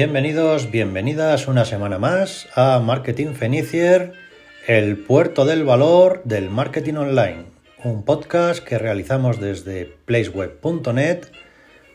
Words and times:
Bienvenidos, 0.00 0.70
bienvenidas 0.70 1.48
una 1.48 1.64
semana 1.64 1.98
más 1.98 2.46
a 2.54 2.78
Marketing 2.78 3.32
Fenicier, 3.34 4.12
el 4.68 4.96
puerto 4.96 5.44
del 5.44 5.64
valor 5.64 6.22
del 6.24 6.50
marketing 6.50 6.94
online, 6.94 7.46
un 7.82 8.04
podcast 8.04 8.62
que 8.62 8.78
realizamos 8.78 9.40
desde 9.40 9.86
placeweb.net 10.04 11.24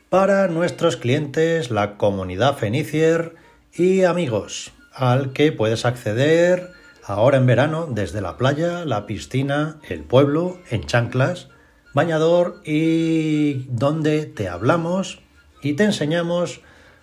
para 0.09 0.50
nuestros 0.50 0.98
clientes, 0.98 1.72
la 1.72 1.95
comunidad 1.95 2.58
Fenicier 2.58 3.36
y 3.73 4.04
amigos, 4.04 4.73
al 4.92 5.31
que 5.31 5.54
puedes 5.54 5.86
acceder 5.86 6.72
ahora 7.06 7.38
en 7.38 7.45
verano 7.45 7.88
desde 7.90 8.20
la 8.20 8.36
playa, 8.36 8.84
la 8.84 9.06
piscina, 9.06 9.80
el 9.88 10.04
pueblo, 10.04 10.58
en 10.70 10.86
chanclas, 10.86 11.48
bañador 11.94 12.62
y 12.66 13.66
donde 13.70 14.26
te 14.26 14.50
hablamos 14.50 15.22
y 15.62 15.78
te 15.78 15.86
enseñamos 15.86 16.59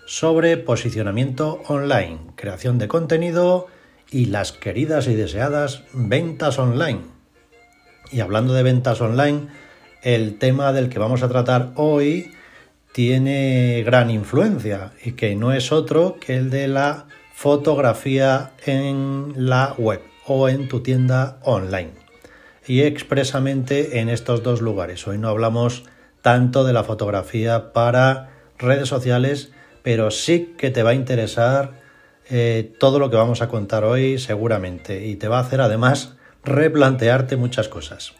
sobre 0.07 0.57
posicionamiento 0.57 1.63
online, 1.69 2.19
creación 2.37 2.79
de 2.79 2.89
contenido 2.89 3.67
y 4.11 4.27
las 4.27 4.53
queridas 4.53 5.07
y 5.07 5.15
deseadas 5.15 5.85
ventas 5.93 6.59
online. 6.59 7.01
Y 8.11 8.21
hablando 8.21 8.55
de 8.55 8.63
ventas 8.63 9.01
online, 9.01 9.49
el 10.03 10.39
tema 10.39 10.73
del 10.73 10.89
que 10.89 10.98
vamos 10.98 11.23
a 11.23 11.29
tratar 11.29 11.73
hoy 11.77 12.33
tiene 12.92 13.83
gran 13.84 14.11
influencia 14.11 14.92
y 15.05 15.12
que 15.12 15.37
no 15.37 15.53
es 15.53 15.73
otro 15.73 16.17
que 16.19 16.37
el 16.37 16.51
de 16.51 16.69
la 16.69 17.07
fotografía 17.35 18.53
en 18.67 19.33
la 19.37 19.75
web 19.79 20.01
o 20.27 20.48
en 20.48 20.69
tu 20.69 20.81
tienda 20.81 21.39
online. 21.42 21.92
Y 22.67 22.83
expresamente 22.83 24.01
en 24.01 24.09
estos 24.09 24.42
dos 24.42 24.61
lugares. 24.61 25.07
Hoy 25.07 25.19
no 25.19 25.29
hablamos 25.29 25.85
tanto 26.23 26.64
de 26.64 26.73
la 26.73 26.85
fotografía 26.85 27.73
para 27.73 28.31
redes 28.59 28.89
sociales, 28.89 29.53
pero 29.83 30.11
sí 30.11 30.55
que 30.59 30.70
te 30.70 30.83
va 30.83 30.91
a 30.91 30.95
interesar 30.95 31.81
eh, 32.28 32.73
todo 32.78 32.98
lo 32.98 33.11
que 33.11 33.17
vamos 33.17 33.42
a 33.42 33.48
contar 33.48 33.84
hoy 33.84 34.19
seguramente 34.19 35.06
y 35.06 35.17
te 35.17 35.28
va 35.28 35.39
a 35.39 35.42
hacer 35.42 35.61
además 35.61 36.17
replantearte 36.45 37.36
muchas 37.36 37.69
cosas. 37.69 38.14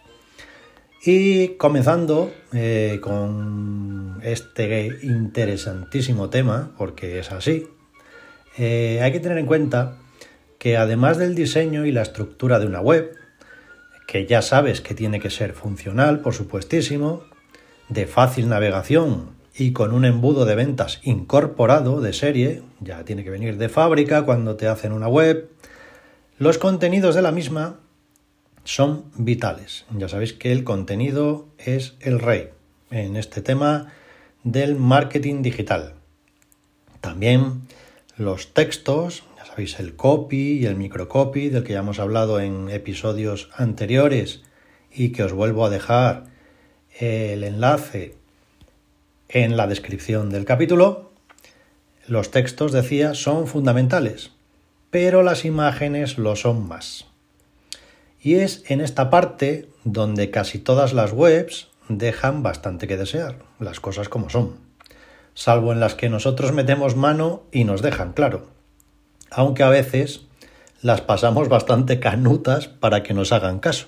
Y 1.05 1.57
comenzando 1.57 2.33
eh, 2.53 2.99
con 3.01 4.21
este 4.23 4.99
interesantísimo 5.03 6.29
tema, 6.29 6.73
porque 6.77 7.21
es 7.21 7.33
así, 7.33 7.69
eh, 8.59 9.01
hay 9.03 9.13
que 9.13 9.21
tener 9.21 9.39
en 9.39 9.47
cuenta 9.47 9.97
que 10.59 10.77
además 10.77 11.17
del 11.17 11.35
diseño 11.35 11.87
y 11.87 11.93
la 11.93 12.03
estructura 12.03 12.59
de 12.59 12.67
una 12.67 12.81
web, 12.81 13.17
que 14.07 14.27
ya 14.27 14.43
sabes 14.43 14.81
que 14.81 14.95
tiene 14.95 15.21
que 15.21 15.31
ser 15.31 15.55
funcional, 15.55 16.21
por 16.21 16.35
supuestísimo, 16.35 17.25
de 17.89 18.07
fácil 18.07 18.49
navegación 18.49 19.40
y 19.57 19.73
con 19.73 19.93
un 19.93 20.05
embudo 20.05 20.45
de 20.45 20.55
ventas 20.55 21.01
incorporado 21.03 22.01
de 22.01 22.13
serie, 22.13 22.63
ya 22.81 23.05
tiene 23.05 23.25
que 23.25 23.31
venir 23.31 23.59
de 23.59 23.69
fábrica 23.69 24.23
cuando 24.23 24.57
te 24.57 24.69
hacen 24.69 24.93
una 24.93 25.09
web, 25.09 25.51
los 26.39 26.59
contenidos 26.59 27.15
de 27.15 27.23
la 27.23 27.33
misma 27.33 27.81
son 28.65 29.05
vitales. 29.17 29.85
Ya 29.97 30.09
sabéis 30.09 30.33
que 30.33 30.53
el 30.53 30.65
contenido 30.65 31.49
es 31.59 31.95
el 32.01 32.19
rey 32.19 32.51
en 32.91 33.17
este 33.17 33.43
tema 33.43 33.93
del 34.43 34.77
marketing 34.77 35.43
digital. 35.43 35.95
También 37.01 37.63
los 38.17 38.53
textos, 38.53 39.25
ya 39.37 39.45
sabéis, 39.45 39.81
el 39.81 39.97
copy 39.97 40.59
y 40.59 40.67
el 40.67 40.77
microcopy 40.77 41.49
del 41.49 41.65
que 41.65 41.73
ya 41.73 41.81
hemos 41.81 41.99
hablado 41.99 42.41
en 42.41 42.69
episodios 42.71 43.51
anteriores 43.57 44.43
y 44.93 45.11
que 45.11 45.25
os 45.25 45.33
vuelvo 45.33 45.65
a 45.65 45.71
dejar 45.71 46.25
el 46.99 47.45
enlace 47.45 48.20
en 49.33 49.57
la 49.57 49.69
descripción 49.69 50.29
del 50.31 50.45
capítulo, 50.45 51.13
los 52.09 52.33
textos, 52.33 52.73
decía, 52.73 53.15
son 53.15 53.47
fundamentales, 53.47 54.33
pero 54.91 55.23
las 55.23 55.45
imágenes 55.45 56.19
lo 56.19 56.35
son 56.35 56.67
más. 56.67 57.07
Y 58.21 58.35
es 58.35 58.65
en 58.67 58.81
esta 58.81 59.09
parte 59.09 59.69
donde 59.85 60.33
casi 60.33 60.59
todas 60.59 60.93
las 60.93 61.13
webs 61.13 61.69
dejan 61.89 62.43
bastante 62.43 62.89
que 62.89 62.97
desear, 62.97 63.37
las 63.61 63.79
cosas 63.79 64.09
como 64.09 64.31
son, 64.31 64.57
salvo 65.35 65.73
en 65.73 65.79
las 65.79 65.95
que 65.95 66.09
nosotros 66.09 66.53
metemos 66.53 66.97
mano 66.97 67.45
y 67.53 67.63
nos 67.63 67.83
dejan 67.83 68.13
claro, 68.13 68.49
aunque 69.31 69.63
a 69.63 69.69
veces 69.69 70.23
las 70.83 71.03
pasamos 71.03 71.49
bastante 71.49 72.01
canutas 72.01 72.67
para 72.67 73.05
que 73.05 73.15
nos 73.15 73.31
hagan 73.31 73.61
caso, 73.61 73.87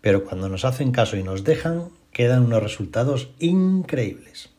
pero 0.00 0.24
cuando 0.24 0.48
nos 0.48 0.64
hacen 0.64 0.92
caso 0.92 1.16
y 1.16 1.24
nos 1.24 1.42
dejan, 1.42 1.88
quedan 2.12 2.44
unos 2.44 2.62
resultados 2.62 3.30
increíbles. 3.40 4.53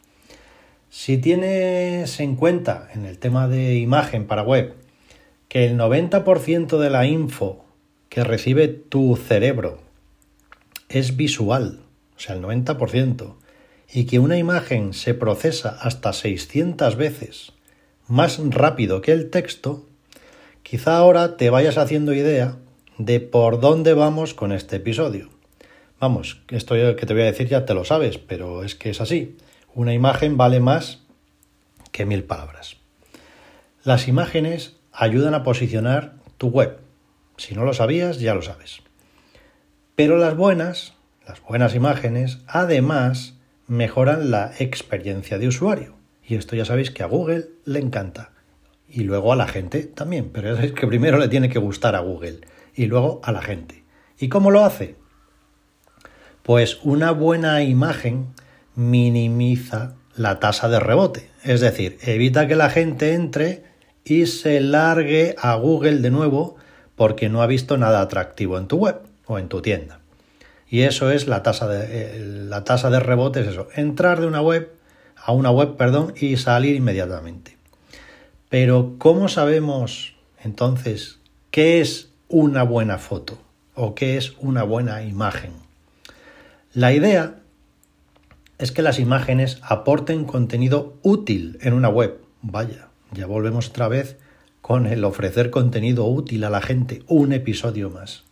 Si 0.97 1.17
tienes 1.17 2.21
en 2.21 2.37
cuenta 2.37 2.87
en 2.93 3.05
el 3.05 3.19
tema 3.19 3.49
de 3.49 3.75
imagen 3.75 4.27
para 4.27 4.43
web 4.43 4.75
que 5.49 5.65
el 5.65 5.77
90% 5.77 6.79
de 6.79 6.89
la 6.89 7.05
info 7.05 7.65
que 8.07 8.23
recibe 8.23 8.69
tu 8.69 9.17
cerebro 9.17 9.79
es 10.87 11.17
visual, 11.17 11.81
o 12.15 12.19
sea, 12.19 12.35
el 12.35 12.41
90%, 12.41 13.35
y 13.91 14.05
que 14.05 14.19
una 14.19 14.37
imagen 14.37 14.93
se 14.93 15.13
procesa 15.13 15.77
hasta 15.81 16.13
600 16.13 16.95
veces 16.95 17.51
más 18.07 18.39
rápido 18.39 19.01
que 19.01 19.11
el 19.11 19.29
texto, 19.29 19.85
quizá 20.63 20.95
ahora 20.95 21.35
te 21.35 21.49
vayas 21.49 21.77
haciendo 21.77 22.13
idea 22.13 22.55
de 22.97 23.19
por 23.19 23.59
dónde 23.59 23.93
vamos 23.93 24.33
con 24.33 24.53
este 24.53 24.77
episodio. 24.77 25.29
Vamos, 25.99 26.41
esto 26.49 26.75
que 26.75 27.05
te 27.05 27.13
voy 27.13 27.23
a 27.23 27.25
decir 27.25 27.49
ya 27.49 27.65
te 27.65 27.73
lo 27.73 27.83
sabes, 27.83 28.17
pero 28.17 28.63
es 28.63 28.75
que 28.75 28.91
es 28.91 29.01
así 29.01 29.35
una 29.75 29.93
imagen 29.93 30.37
vale 30.37 30.59
más 30.59 31.03
que 31.91 32.05
mil 32.05 32.23
palabras. 32.23 32.77
Las 33.83 34.07
imágenes 34.07 34.77
ayudan 34.91 35.33
a 35.33 35.43
posicionar 35.43 36.15
tu 36.37 36.47
web. 36.47 36.79
Si 37.37 37.53
no 37.53 37.65
lo 37.65 37.73
sabías, 37.73 38.19
ya 38.19 38.33
lo 38.33 38.41
sabes. 38.41 38.81
Pero 39.95 40.17
las 40.17 40.35
buenas, 40.35 40.93
las 41.27 41.41
buenas 41.41 41.75
imágenes, 41.75 42.39
además 42.47 43.35
mejoran 43.67 44.31
la 44.31 44.53
experiencia 44.59 45.37
de 45.37 45.49
usuario. 45.49 45.95
Y 46.27 46.35
esto 46.35 46.55
ya 46.55 46.65
sabéis 46.65 46.89
que 46.89 47.03
a 47.03 47.07
Google 47.07 47.49
le 47.65 47.79
encanta. 47.79 48.31
Y 48.87 49.03
luego 49.03 49.33
a 49.33 49.35
la 49.35 49.47
gente 49.47 49.83
también. 49.83 50.29
Pero 50.31 50.49
ya 50.49 50.55
sabéis 50.55 50.73
que 50.73 50.87
primero 50.87 51.17
le 51.17 51.27
tiene 51.27 51.49
que 51.49 51.59
gustar 51.59 51.95
a 51.95 51.99
Google 51.99 52.41
y 52.73 52.85
luego 52.85 53.19
a 53.23 53.31
la 53.33 53.41
gente. 53.41 53.83
¿Y 54.17 54.29
cómo 54.29 54.51
lo 54.51 54.63
hace? 54.63 54.95
Pues 56.43 56.79
una 56.83 57.11
buena 57.11 57.61
imagen 57.63 58.33
minimiza 58.75 59.95
la 60.15 60.39
tasa 60.39 60.69
de 60.69 60.79
rebote, 60.79 61.29
es 61.43 61.61
decir, 61.61 61.97
evita 62.01 62.47
que 62.47 62.55
la 62.55 62.69
gente 62.69 63.13
entre 63.13 63.63
y 64.03 64.27
se 64.27 64.61
largue 64.61 65.35
a 65.39 65.55
Google 65.55 65.97
de 65.97 66.11
nuevo 66.11 66.55
porque 66.95 67.27
no 67.27 67.41
ha 67.41 67.47
visto 67.47 67.77
nada 67.77 68.01
atractivo 68.01 68.57
en 68.57 68.67
tu 68.67 68.77
web 68.77 68.99
o 69.25 69.39
en 69.39 69.49
tu 69.49 69.61
tienda. 69.61 69.99
Y 70.69 70.81
eso 70.81 71.11
es 71.11 71.27
la 71.27 71.43
tasa 71.43 71.67
de, 71.67 71.85
eh, 71.89 72.19
la 72.49 72.63
tasa 72.63 72.89
de 72.89 72.99
rebote, 72.99 73.41
es 73.41 73.47
eso, 73.47 73.67
entrar 73.75 74.21
de 74.21 74.27
una 74.27 74.41
web 74.41 74.71
a 75.15 75.31
una 75.31 75.51
web, 75.51 75.75
perdón, 75.75 76.13
y 76.15 76.37
salir 76.37 76.75
inmediatamente. 76.75 77.57
Pero 78.49 78.95
¿cómo 78.97 79.27
sabemos 79.27 80.15
entonces 80.43 81.19
qué 81.51 81.81
es 81.81 82.09
una 82.27 82.63
buena 82.63 82.97
foto 82.97 83.37
o 83.73 83.95
qué 83.95 84.17
es 84.17 84.33
una 84.39 84.63
buena 84.63 85.03
imagen? 85.03 85.51
La 86.73 86.93
idea 86.93 87.39
es 88.57 88.71
que 88.71 88.81
las 88.81 88.99
imágenes 88.99 89.59
aporten 89.61 90.25
contenido 90.25 90.97
útil 91.01 91.57
en 91.61 91.73
una 91.73 91.89
web. 91.89 92.19
Vaya, 92.41 92.89
ya 93.11 93.25
volvemos 93.25 93.69
otra 93.69 93.87
vez 93.87 94.17
con 94.61 94.87
el 94.87 95.03
ofrecer 95.03 95.51
contenido 95.51 96.05
útil 96.05 96.43
a 96.43 96.49
la 96.49 96.61
gente, 96.61 97.03
un 97.07 97.33
episodio 97.33 97.89
más. 97.89 98.23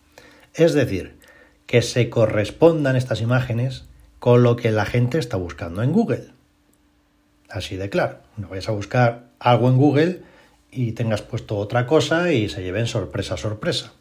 Es 0.54 0.74
decir, 0.74 1.18
que 1.66 1.82
se 1.82 2.10
correspondan 2.10 2.96
estas 2.96 3.22
imágenes 3.22 3.86
con 4.20 4.44
lo 4.44 4.56
que 4.56 4.72
la 4.72 4.86
gente 4.86 5.20
está 5.20 5.38
buscando 5.38 5.84
en 5.84 5.92
Google. 5.92 6.30
Así 7.50 7.76
de 7.76 7.90
claro, 7.90 8.20
no 8.38 8.48
vayas 8.48 8.70
a 8.70 8.72
buscar 8.74 9.26
algo 9.40 9.70
en 9.70 9.78
Google 9.78 10.22
y 10.72 10.94
tengas 10.94 11.22
puesto 11.22 11.58
otra 11.58 11.86
cosa 11.86 12.32
y 12.32 12.50
se 12.50 12.64
lleven 12.64 12.88
sorpresa, 12.88 13.38
sorpresa. 13.38 13.94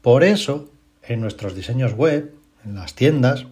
Por 0.00 0.24
eso, 0.24 0.70
en 1.02 1.20
nuestros 1.20 1.54
diseños 1.54 1.92
web, 1.94 2.34
en 2.64 2.74
las 2.76 2.94
tiendas, 2.94 3.46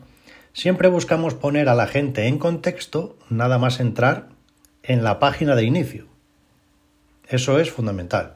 Siempre 0.52 0.88
buscamos 0.88 1.34
poner 1.34 1.68
a 1.68 1.76
la 1.76 1.86
gente 1.86 2.26
en 2.26 2.38
contexto 2.38 3.16
nada 3.28 3.58
más 3.58 3.78
entrar 3.78 4.28
en 4.82 5.04
la 5.04 5.20
página 5.20 5.54
de 5.54 5.62
inicio. 5.62 6.06
Eso 7.28 7.60
es 7.60 7.70
fundamental. 7.70 8.34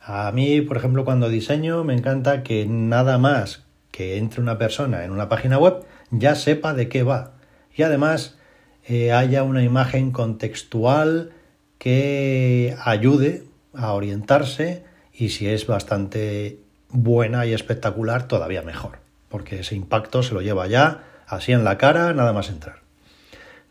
A 0.00 0.32
mí, 0.32 0.62
por 0.62 0.78
ejemplo, 0.78 1.04
cuando 1.04 1.28
diseño 1.28 1.84
me 1.84 1.92
encanta 1.92 2.42
que 2.42 2.64
nada 2.66 3.18
más 3.18 3.64
que 3.90 4.16
entre 4.16 4.40
una 4.40 4.56
persona 4.56 5.04
en 5.04 5.10
una 5.10 5.28
página 5.28 5.58
web 5.58 5.84
ya 6.10 6.34
sepa 6.34 6.72
de 6.72 6.88
qué 6.88 7.02
va. 7.02 7.32
Y 7.76 7.82
además 7.82 8.38
eh, 8.86 9.12
haya 9.12 9.42
una 9.42 9.62
imagen 9.62 10.12
contextual 10.12 11.32
que 11.76 12.74
ayude 12.82 13.44
a 13.74 13.92
orientarse 13.92 14.84
y 15.12 15.28
si 15.28 15.46
es 15.46 15.66
bastante 15.66 16.58
buena 16.88 17.44
y 17.44 17.52
espectacular, 17.52 18.26
todavía 18.26 18.62
mejor, 18.62 19.00
porque 19.28 19.60
ese 19.60 19.76
impacto 19.76 20.22
se 20.22 20.32
lo 20.32 20.40
lleva 20.40 20.66
ya 20.66 21.04
así 21.30 21.52
en 21.52 21.64
la 21.64 21.78
cara, 21.78 22.12
nada 22.12 22.32
más 22.32 22.50
entrar. 22.50 22.80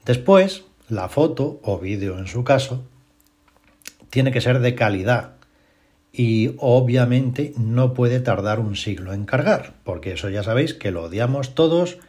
Después, 0.05 0.63
la 0.87 1.09
foto 1.09 1.59
o 1.61 1.77
vídeo 1.77 2.17
en 2.17 2.27
su 2.27 2.43
caso, 2.43 2.83
tiene 4.09 4.31
que 4.31 4.41
ser 4.41 4.59
de 4.59 4.73
calidad 4.73 5.33
y 6.11 6.55
obviamente 6.57 7.53
no 7.57 7.93
puede 7.93 8.19
tardar 8.19 8.59
un 8.59 8.75
siglo 8.75 9.13
en 9.13 9.25
cargar, 9.25 9.73
porque 9.83 10.13
eso 10.13 10.29
ya 10.29 10.41
sabéis 10.41 10.73
que 10.73 10.91
lo 10.91 11.03
odiamos 11.03 11.53
todos, 11.53 11.99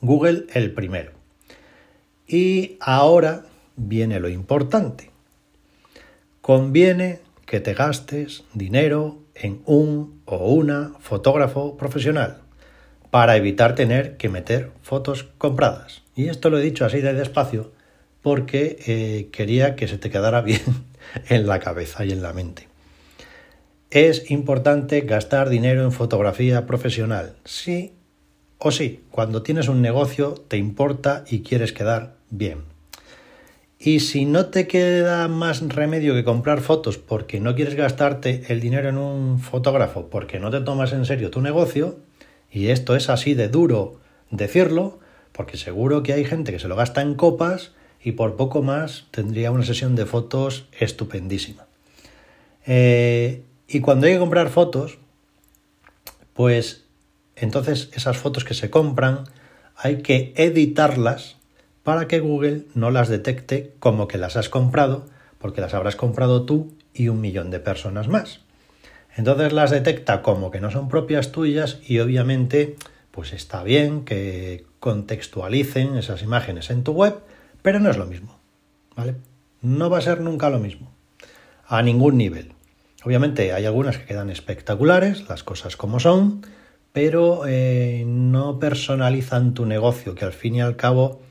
Google 0.00 0.46
el 0.54 0.72
primero. 0.72 1.12
Y 2.26 2.76
ahora 2.80 3.44
viene 3.76 4.18
lo 4.18 4.28
importante. 4.28 5.10
Conviene 6.40 7.20
que 7.46 7.60
te 7.60 7.74
gastes 7.74 8.44
dinero 8.54 9.18
en 9.34 9.62
un 9.66 10.22
o 10.24 10.54
una 10.54 10.94
fotógrafo 10.98 11.76
profesional 11.76 12.43
para 13.14 13.36
evitar 13.36 13.76
tener 13.76 14.16
que 14.16 14.28
meter 14.28 14.72
fotos 14.82 15.28
compradas. 15.38 16.02
Y 16.16 16.30
esto 16.30 16.50
lo 16.50 16.58
he 16.58 16.62
dicho 16.62 16.84
así 16.84 17.00
de 17.00 17.14
despacio 17.14 17.70
porque 18.22 18.76
eh, 18.88 19.28
quería 19.30 19.76
que 19.76 19.86
se 19.86 19.98
te 19.98 20.10
quedara 20.10 20.40
bien 20.40 20.62
en 21.28 21.46
la 21.46 21.60
cabeza 21.60 22.04
y 22.04 22.10
en 22.10 22.22
la 22.22 22.32
mente. 22.32 22.66
Es 23.92 24.32
importante 24.32 25.02
gastar 25.02 25.48
dinero 25.48 25.84
en 25.84 25.92
fotografía 25.92 26.66
profesional, 26.66 27.36
sí 27.44 27.92
o 28.58 28.72
sí. 28.72 29.04
Cuando 29.12 29.44
tienes 29.44 29.68
un 29.68 29.80
negocio 29.80 30.34
te 30.48 30.56
importa 30.56 31.22
y 31.30 31.42
quieres 31.42 31.72
quedar 31.72 32.16
bien. 32.30 32.62
Y 33.78 34.00
si 34.00 34.24
no 34.24 34.46
te 34.46 34.66
queda 34.66 35.28
más 35.28 35.62
remedio 35.68 36.14
que 36.14 36.24
comprar 36.24 36.60
fotos 36.62 36.98
porque 36.98 37.38
no 37.38 37.54
quieres 37.54 37.76
gastarte 37.76 38.42
el 38.48 38.60
dinero 38.60 38.88
en 38.88 38.98
un 38.98 39.38
fotógrafo, 39.38 40.10
porque 40.10 40.40
no 40.40 40.50
te 40.50 40.62
tomas 40.62 40.92
en 40.92 41.04
serio 41.04 41.30
tu 41.30 41.40
negocio, 41.40 41.96
y 42.54 42.68
esto 42.68 42.94
es 42.94 43.10
así 43.10 43.34
de 43.34 43.48
duro 43.48 44.00
decirlo, 44.30 45.00
porque 45.32 45.56
seguro 45.56 46.04
que 46.04 46.12
hay 46.12 46.24
gente 46.24 46.52
que 46.52 46.60
se 46.60 46.68
lo 46.68 46.76
gasta 46.76 47.02
en 47.02 47.16
copas 47.16 47.72
y 48.00 48.12
por 48.12 48.36
poco 48.36 48.62
más 48.62 49.06
tendría 49.10 49.50
una 49.50 49.64
sesión 49.64 49.96
de 49.96 50.06
fotos 50.06 50.68
estupendísima. 50.78 51.66
Eh, 52.64 53.42
y 53.66 53.80
cuando 53.80 54.06
hay 54.06 54.12
que 54.12 54.20
comprar 54.20 54.50
fotos, 54.50 54.98
pues 56.32 56.84
entonces 57.34 57.90
esas 57.92 58.16
fotos 58.16 58.44
que 58.44 58.54
se 58.54 58.70
compran 58.70 59.24
hay 59.76 60.02
que 60.02 60.32
editarlas 60.36 61.36
para 61.82 62.06
que 62.06 62.20
Google 62.20 62.66
no 62.74 62.92
las 62.92 63.08
detecte 63.08 63.74
como 63.80 64.06
que 64.06 64.16
las 64.16 64.36
has 64.36 64.48
comprado, 64.48 65.06
porque 65.38 65.60
las 65.60 65.74
habrás 65.74 65.96
comprado 65.96 66.44
tú 66.44 66.72
y 66.94 67.08
un 67.08 67.20
millón 67.20 67.50
de 67.50 67.58
personas 67.58 68.06
más. 68.06 68.43
Entonces 69.16 69.52
las 69.52 69.70
detecta 69.70 70.22
como 70.22 70.50
que 70.50 70.60
no 70.60 70.70
son 70.70 70.88
propias 70.88 71.32
tuyas 71.32 71.78
y 71.86 72.00
obviamente 72.00 72.76
pues 73.10 73.32
está 73.32 73.62
bien 73.62 74.04
que 74.04 74.66
contextualicen 74.80 75.96
esas 75.96 76.22
imágenes 76.22 76.70
en 76.70 76.82
tu 76.82 76.92
web, 76.92 77.20
pero 77.62 77.78
no 77.78 77.88
es 77.88 77.96
lo 77.96 78.06
mismo, 78.06 78.38
¿vale? 78.96 79.14
No 79.62 79.88
va 79.88 79.98
a 79.98 80.02
ser 80.02 80.20
nunca 80.20 80.50
lo 80.50 80.58
mismo, 80.58 80.90
a 81.66 81.80
ningún 81.82 82.18
nivel. 82.18 82.52
Obviamente 83.04 83.52
hay 83.52 83.66
algunas 83.66 83.98
que 83.98 84.06
quedan 84.06 84.30
espectaculares, 84.30 85.28
las 85.28 85.44
cosas 85.44 85.76
como 85.76 86.00
son, 86.00 86.42
pero 86.92 87.42
eh, 87.46 88.04
no 88.06 88.58
personalizan 88.58 89.54
tu 89.54 89.64
negocio, 89.64 90.14
que 90.14 90.24
al 90.24 90.32
fin 90.32 90.56
y 90.56 90.60
al 90.60 90.74
cabo 90.74 91.22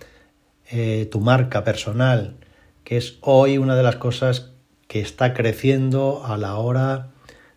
eh, 0.72 1.08
tu 1.12 1.20
marca 1.20 1.64
personal, 1.64 2.38
que 2.86 2.96
es 2.96 3.18
hoy 3.22 3.58
una 3.58 3.76
de 3.76 3.84
las 3.84 3.98
cosas 3.98 4.52
que 4.88 5.02
está 5.02 5.34
creciendo 5.34 6.24
a 6.26 6.38
la 6.38 6.56
hora 6.56 7.13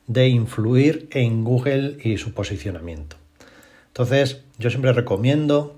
de 0.06 0.28
influir 0.28 1.08
en 1.10 1.44
Google 1.44 1.98
y 2.02 2.18
su 2.18 2.32
posicionamiento. 2.32 3.16
Entonces, 3.88 4.42
yo 4.58 4.70
siempre 4.70 4.92
recomiendo 4.92 5.76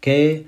que 0.00 0.46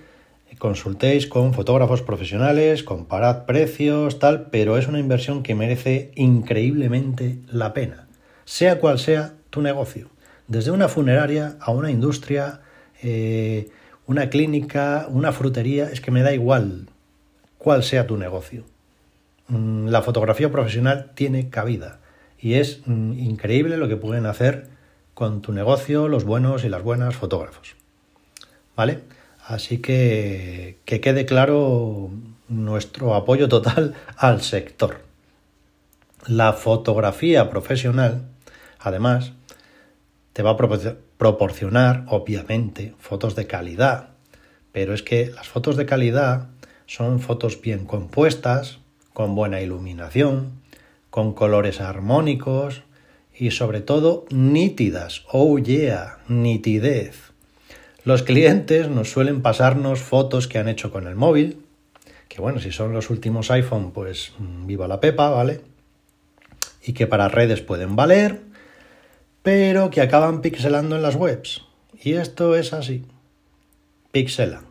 consultéis 0.59 1.27
con 1.27 1.53
fotógrafos 1.53 2.03
profesionales, 2.03 2.83
comparad 2.83 3.45
precios, 3.45 4.19
tal, 4.19 4.51
pero 4.51 4.79
es 4.79 4.87
una 4.87 5.01
inversión 5.01 5.43
que 5.43 5.55
merece 5.55 6.13
increíblemente 6.15 7.39
la 7.51 7.73
pena, 7.73 8.07
sea 8.45 8.79
cual 8.79 8.99
sea 8.99 9.35
tu 9.51 9.63
negocio, 9.63 10.09
desde 10.47 10.71
una 10.71 10.89
funeraria 10.89 11.57
a 11.61 11.71
una 11.71 11.91
industria, 11.91 12.61
eh, 13.03 13.69
una 14.07 14.31
clínica, 14.31 15.07
una 15.09 15.33
frutería, 15.33 15.91
es 15.91 16.01
que 16.01 16.11
me 16.11 16.23
da 16.23 16.33
igual 16.33 16.87
cuál 17.59 17.83
sea 17.83 18.07
tu 18.07 18.17
negocio. 18.17 18.65
Mm, 19.49 19.89
la 19.89 20.03
fotografía 20.03 20.51
profesional 20.51 21.13
tiene 21.15 21.49
cabida 21.49 22.01
y 22.45 22.57
es 22.57 22.83
mm, 22.85 23.19
increíble 23.19 23.79
lo 23.79 23.89
que 23.89 23.97
pueden 23.97 24.27
hacer 24.27 24.69
con 25.15 25.41
tu 25.41 25.53
negocio 25.53 26.09
los 26.09 26.25
buenos 26.25 26.63
y 26.65 26.69
las 26.69 26.83
buenas 26.83 27.17
fotógrafos. 27.17 27.75
¿Vale? 28.77 29.01
Así 29.47 29.79
que 29.79 30.77
que 30.85 31.01
quede 31.01 31.25
claro 31.25 32.11
nuestro 32.49 33.15
apoyo 33.15 33.49
total 33.49 33.95
al 34.19 34.43
sector. 34.43 35.01
La 36.27 36.53
fotografía 36.53 37.49
profesional, 37.49 38.27
además, 38.79 39.33
te 40.35 40.43
va 40.43 40.51
a 40.51 40.57
proporcionar, 41.17 42.05
obviamente, 42.09 42.95
fotos 42.99 43.37
de 43.37 43.47
calidad. 43.47 44.11
Pero 44.71 44.93
es 44.93 45.03
que 45.03 45.31
las 45.31 45.49
fotos 45.49 45.79
de 45.79 45.87
calidad 45.87 46.49
son 46.85 47.21
fotos 47.21 47.59
bien 47.63 47.87
compuestas, 47.87 48.81
con 49.15 49.35
buena 49.35 49.63
iluminación, 49.63 50.64
con 51.15 51.33
colores 51.33 51.81
armónicos 51.81 52.83
y 53.33 53.53
sobre 53.53 53.81
todo 53.81 54.25
nítidas. 54.31 55.23
Oh 55.31 55.61
yeah, 55.61 56.19
nitidez. 56.27 57.31
Los 58.03 58.25
clientes 58.25 58.89
nos 58.89 59.13
suelen 59.13 59.41
pasarnos 59.41 60.01
fotos 60.01 60.49
que 60.49 60.59
han 60.59 60.67
hecho 60.67 60.91
con 60.91 61.07
el 61.07 61.15
móvil, 61.15 61.59
que 62.27 62.41
bueno, 62.41 62.59
si 62.59 62.73
son 62.73 62.93
los 62.93 63.11
últimos 63.11 63.53
iPhone, 63.53 63.93
pues 63.93 64.33
mm, 64.41 64.67
viva 64.67 64.89
la 64.89 64.99
pepa, 64.99 65.31
¿vale? 65.31 65.61
Y 66.83 66.95
que 66.95 67.07
para 67.07 67.29
redes 67.29 67.61
pueden 67.61 67.95
valer, 67.95 68.41
pero 69.45 69.91
que 69.91 70.01
acaban 70.01 70.41
pixelando 70.41 70.97
en 70.97 71.03
las 71.03 71.15
webs. 71.15 71.63
Y 72.03 72.15
esto 72.15 72.57
es 72.57 72.73
así. 72.73 73.05
Pixelan. 74.11 74.65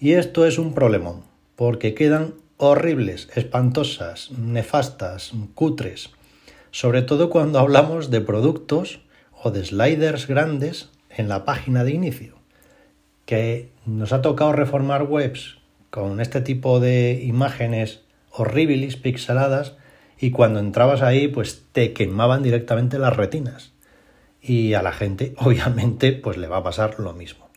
Y 0.00 0.14
esto 0.14 0.44
es 0.44 0.58
un 0.58 0.74
problemón, 0.74 1.22
porque 1.54 1.94
quedan 1.94 2.41
horribles, 2.64 3.28
espantosas, 3.34 4.30
nefastas, 4.38 5.32
cutres, 5.56 6.10
sobre 6.70 7.02
todo 7.02 7.28
cuando 7.28 7.58
hablamos 7.58 8.08
de 8.08 8.20
productos 8.20 9.00
o 9.42 9.50
de 9.50 9.64
sliders 9.64 10.28
grandes 10.28 10.88
en 11.10 11.28
la 11.28 11.44
página 11.44 11.82
de 11.82 11.90
inicio, 11.90 12.36
que 13.26 13.72
nos 13.84 14.12
ha 14.12 14.22
tocado 14.22 14.52
reformar 14.52 15.02
webs 15.02 15.58
con 15.90 16.20
este 16.20 16.40
tipo 16.40 16.78
de 16.78 17.24
imágenes 17.24 18.02
horribles, 18.30 18.94
pixeladas, 18.94 19.74
y 20.20 20.30
cuando 20.30 20.60
entrabas 20.60 21.02
ahí, 21.02 21.26
pues 21.26 21.64
te 21.72 21.92
quemaban 21.92 22.44
directamente 22.44 23.00
las 23.00 23.16
retinas. 23.16 23.72
Y 24.40 24.74
a 24.74 24.82
la 24.82 24.92
gente, 24.92 25.34
obviamente, 25.38 26.12
pues 26.12 26.36
le 26.36 26.46
va 26.46 26.58
a 26.58 26.62
pasar 26.62 27.00
lo 27.00 27.12
mismo. 27.12 27.50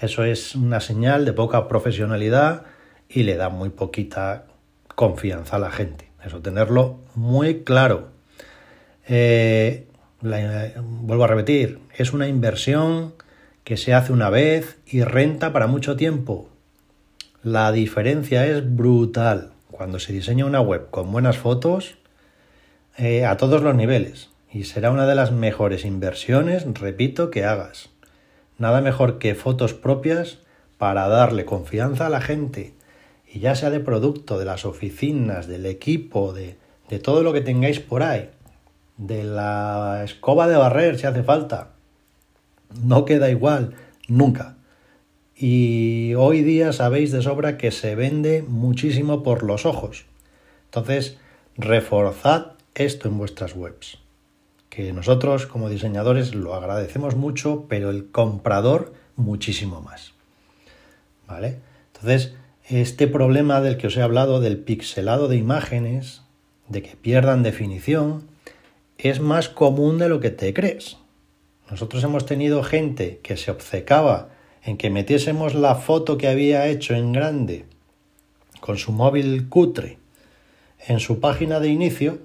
Eso 0.00 0.22
es 0.22 0.54
una 0.54 0.78
señal 0.78 1.24
de 1.24 1.32
poca 1.32 1.66
profesionalidad 1.66 2.75
y 3.08 3.22
le 3.22 3.36
da 3.36 3.48
muy 3.48 3.70
poquita 3.70 4.44
confianza 4.94 5.56
a 5.56 5.58
la 5.58 5.70
gente. 5.70 6.08
Eso, 6.24 6.40
tenerlo 6.40 6.98
muy 7.14 7.62
claro. 7.62 8.08
Eh, 9.08 9.86
vuelvo 10.20 11.24
a 11.24 11.28
repetir, 11.28 11.78
es 11.96 12.12
una 12.12 12.26
inversión 12.26 13.14
que 13.62 13.76
se 13.76 13.94
hace 13.94 14.12
una 14.12 14.30
vez 14.30 14.78
y 14.86 15.02
renta 15.02 15.52
para 15.52 15.66
mucho 15.66 15.96
tiempo. 15.96 16.48
La 17.42 17.70
diferencia 17.70 18.46
es 18.46 18.74
brutal 18.74 19.52
cuando 19.70 20.00
se 20.00 20.12
diseña 20.12 20.46
una 20.46 20.60
web 20.60 20.88
con 20.90 21.12
buenas 21.12 21.36
fotos 21.36 21.96
eh, 22.96 23.24
a 23.24 23.36
todos 23.36 23.62
los 23.62 23.74
niveles 23.74 24.30
y 24.50 24.64
será 24.64 24.90
una 24.90 25.06
de 25.06 25.14
las 25.14 25.32
mejores 25.32 25.84
inversiones, 25.84 26.64
repito, 26.74 27.30
que 27.30 27.44
hagas. 27.44 27.90
Nada 28.58 28.80
mejor 28.80 29.18
que 29.18 29.34
fotos 29.34 29.74
propias 29.74 30.38
para 30.78 31.08
darle 31.08 31.44
confianza 31.44 32.06
a 32.06 32.10
la 32.10 32.20
gente 32.20 32.75
y 33.36 33.38
ya 33.38 33.54
sea 33.54 33.68
de 33.68 33.80
producto, 33.80 34.38
de 34.38 34.46
las 34.46 34.64
oficinas, 34.64 35.46
del 35.46 35.66
equipo, 35.66 36.32
de, 36.32 36.56
de 36.88 36.98
todo 36.98 37.22
lo 37.22 37.34
que 37.34 37.42
tengáis 37.42 37.80
por 37.80 38.02
ahí, 38.02 38.30
de 38.96 39.24
la 39.24 40.00
escoba 40.04 40.48
de 40.48 40.56
barrer 40.56 40.98
si 40.98 41.06
hace 41.06 41.22
falta, 41.22 41.72
no 42.82 43.04
queda 43.04 43.28
igual 43.28 43.74
nunca. 44.08 44.56
Y 45.36 46.14
hoy 46.14 46.44
día 46.44 46.72
sabéis 46.72 47.12
de 47.12 47.20
sobra 47.20 47.58
que 47.58 47.72
se 47.72 47.94
vende 47.94 48.42
muchísimo 48.42 49.22
por 49.22 49.42
los 49.42 49.66
ojos. 49.66 50.06
Entonces, 50.64 51.18
reforzad 51.58 52.52
esto 52.74 53.06
en 53.06 53.18
vuestras 53.18 53.54
webs. 53.54 53.98
Que 54.70 54.94
nosotros 54.94 55.44
como 55.44 55.68
diseñadores 55.68 56.34
lo 56.34 56.54
agradecemos 56.54 57.16
mucho, 57.16 57.66
pero 57.68 57.90
el 57.90 58.10
comprador 58.10 58.94
muchísimo 59.14 59.82
más. 59.82 60.14
¿Vale? 61.26 61.58
Entonces, 61.92 62.32
este 62.68 63.06
problema 63.06 63.60
del 63.60 63.76
que 63.76 63.86
os 63.86 63.96
he 63.96 64.02
hablado, 64.02 64.40
del 64.40 64.58
pixelado 64.58 65.28
de 65.28 65.36
imágenes, 65.36 66.22
de 66.68 66.82
que 66.82 66.96
pierdan 66.96 67.42
definición, 67.42 68.26
es 68.98 69.20
más 69.20 69.48
común 69.48 69.98
de 69.98 70.08
lo 70.08 70.20
que 70.20 70.30
te 70.30 70.52
crees. 70.52 70.96
Nosotros 71.70 72.02
hemos 72.04 72.26
tenido 72.26 72.62
gente 72.62 73.20
que 73.22 73.36
se 73.36 73.50
obcecaba 73.50 74.30
en 74.64 74.76
que 74.76 74.90
metiésemos 74.90 75.54
la 75.54 75.76
foto 75.76 76.18
que 76.18 76.28
había 76.28 76.66
hecho 76.66 76.94
en 76.94 77.12
grande 77.12 77.66
con 78.60 78.78
su 78.78 78.90
móvil 78.90 79.48
cutre 79.48 79.98
en 80.88 80.98
su 80.98 81.20
página 81.20 81.60
de 81.60 81.68
inicio 81.68 82.18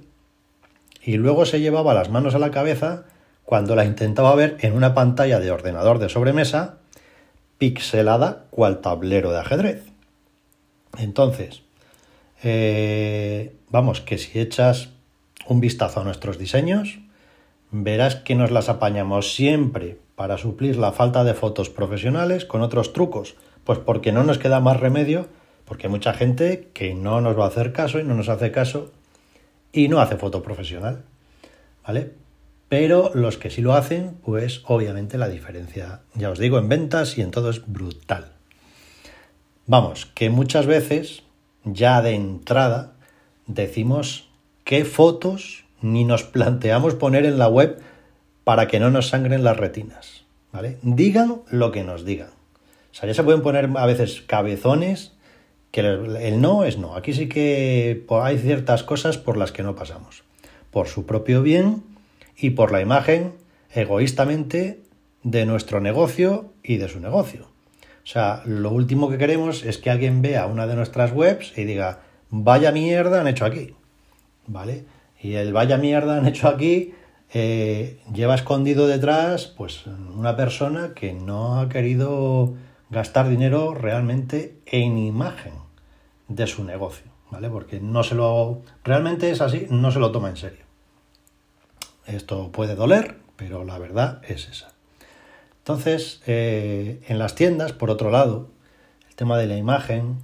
y 1.03 1.17
luego 1.17 1.45
se 1.45 1.59
llevaba 1.59 1.93
las 1.93 2.09
manos 2.09 2.35
a 2.35 2.39
la 2.39 2.51
cabeza 2.51 3.05
cuando 3.43 3.75
la 3.75 3.85
intentaba 3.85 4.33
ver 4.35 4.57
en 4.61 4.73
una 4.73 4.93
pantalla 4.93 5.39
de 5.39 5.51
ordenador 5.51 5.99
de 5.99 6.09
sobremesa 6.09 6.77
pixelada 7.57 8.45
cual 8.49 8.81
tablero 8.81 9.31
de 9.31 9.39
ajedrez. 9.39 9.90
Entonces, 10.97 11.63
eh, 12.43 13.55
vamos, 13.69 14.01
que 14.01 14.17
si 14.17 14.39
echas 14.39 14.89
un 15.47 15.59
vistazo 15.59 16.01
a 16.01 16.03
nuestros 16.03 16.37
diseños, 16.37 16.99
verás 17.71 18.15
que 18.15 18.35
nos 18.35 18.51
las 18.51 18.69
apañamos 18.69 19.33
siempre 19.33 19.97
para 20.15 20.37
suplir 20.37 20.77
la 20.77 20.91
falta 20.91 21.23
de 21.23 21.33
fotos 21.33 21.69
profesionales 21.69 22.45
con 22.45 22.61
otros 22.61 22.93
trucos, 22.93 23.35
pues 23.63 23.79
porque 23.79 24.11
no 24.11 24.23
nos 24.23 24.37
queda 24.37 24.59
más 24.59 24.79
remedio, 24.79 25.27
porque 25.65 25.87
hay 25.87 25.91
mucha 25.91 26.13
gente 26.13 26.69
que 26.73 26.93
no 26.93 27.21
nos 27.21 27.37
va 27.37 27.45
a 27.45 27.47
hacer 27.47 27.71
caso 27.71 27.99
y 27.99 28.03
no 28.03 28.13
nos 28.13 28.29
hace 28.29 28.51
caso 28.51 28.91
y 29.71 29.87
no 29.87 29.99
hace 30.01 30.17
foto 30.17 30.43
profesional, 30.43 31.03
¿vale? 31.85 32.11
Pero 32.67 33.11
los 33.13 33.37
que 33.37 33.49
sí 33.49 33.61
lo 33.61 33.73
hacen, 33.73 34.17
pues 34.23 34.61
obviamente 34.65 35.17
la 35.17 35.27
diferencia, 35.27 36.01
ya 36.15 36.29
os 36.29 36.39
digo, 36.39 36.57
en 36.57 36.69
ventas 36.69 37.17
y 37.17 37.21
en 37.21 37.31
todo 37.31 37.49
es 37.49 37.65
brutal. 37.65 38.31
Vamos, 39.71 40.05
que 40.05 40.29
muchas 40.29 40.65
veces, 40.65 41.23
ya 41.63 42.01
de 42.01 42.13
entrada, 42.13 42.91
decimos 43.47 44.27
qué 44.65 44.83
fotos 44.83 45.63
ni 45.81 46.03
nos 46.03 46.23
planteamos 46.23 46.95
poner 46.95 47.23
en 47.23 47.39
la 47.39 47.47
web 47.47 47.79
para 48.43 48.67
que 48.67 48.81
no 48.81 48.91
nos 48.91 49.07
sangren 49.07 49.45
las 49.45 49.55
retinas. 49.55 50.25
Digan 50.81 51.43
lo 51.49 51.71
que 51.71 51.85
nos 51.85 52.03
digan. 52.03 52.31
O 52.91 52.93
sea, 52.93 53.07
ya 53.07 53.13
se 53.13 53.23
pueden 53.23 53.43
poner 53.43 53.69
a 53.77 53.85
veces 53.85 54.21
cabezones 54.27 55.13
que 55.71 55.79
el 55.79 56.41
no 56.41 56.65
es 56.65 56.77
no. 56.77 56.97
Aquí 56.97 57.13
sí 57.13 57.29
que 57.29 58.05
hay 58.09 58.39
ciertas 58.39 58.83
cosas 58.83 59.17
por 59.17 59.37
las 59.37 59.53
que 59.53 59.63
no 59.63 59.73
pasamos. 59.73 60.23
Por 60.69 60.89
su 60.89 61.05
propio 61.05 61.43
bien 61.43 61.81
y 62.35 62.49
por 62.49 62.73
la 62.73 62.81
imagen 62.81 63.35
egoístamente 63.73 64.81
de 65.23 65.45
nuestro 65.45 65.79
negocio 65.79 66.51
y 66.61 66.75
de 66.75 66.89
su 66.89 66.99
negocio. 66.99 67.47
O 68.03 68.07
sea, 68.07 68.41
lo 68.45 68.71
último 68.71 69.09
que 69.09 69.17
queremos 69.17 69.63
es 69.63 69.77
que 69.77 69.89
alguien 69.89 70.21
vea 70.21 70.47
una 70.47 70.67
de 70.67 70.75
nuestras 70.75 71.11
webs 71.11 71.57
y 71.57 71.65
diga, 71.65 71.99
vaya 72.29 72.71
mierda 72.71 73.21
han 73.21 73.27
hecho 73.27 73.45
aquí. 73.45 73.75
¿Vale? 74.47 74.85
Y 75.21 75.35
el 75.35 75.53
vaya 75.53 75.77
mierda 75.77 76.17
han 76.17 76.25
hecho 76.25 76.47
aquí 76.47 76.93
eh, 77.33 78.01
lleva 78.13 78.35
escondido 78.35 78.87
detrás 78.87 79.47
pues 79.47 79.85
una 79.87 80.35
persona 80.35 80.93
que 80.93 81.13
no 81.13 81.59
ha 81.59 81.69
querido 81.69 82.55
gastar 82.89 83.29
dinero 83.29 83.73
realmente 83.73 84.59
en 84.65 84.97
imagen 84.97 85.53
de 86.27 86.45
su 86.45 86.65
negocio, 86.65 87.09
¿vale? 87.29 87.49
Porque 87.49 87.79
no 87.79 88.03
se 88.03 88.15
lo 88.15 88.63
realmente 88.83 89.31
es 89.31 89.39
así, 89.39 89.65
no 89.69 89.91
se 89.91 89.99
lo 89.99 90.11
toma 90.11 90.29
en 90.29 90.37
serio. 90.37 90.65
Esto 92.05 92.51
puede 92.51 92.75
doler, 92.75 93.17
pero 93.37 93.63
la 93.63 93.77
verdad 93.77 94.21
es 94.27 94.49
esa. 94.49 94.70
Entonces, 95.61 96.21
eh, 96.25 97.01
en 97.07 97.19
las 97.19 97.35
tiendas, 97.35 97.71
por 97.71 97.91
otro 97.91 98.09
lado, 98.09 98.49
el 99.07 99.15
tema 99.15 99.37
de 99.37 99.45
la 99.45 99.57
imagen, 99.57 100.17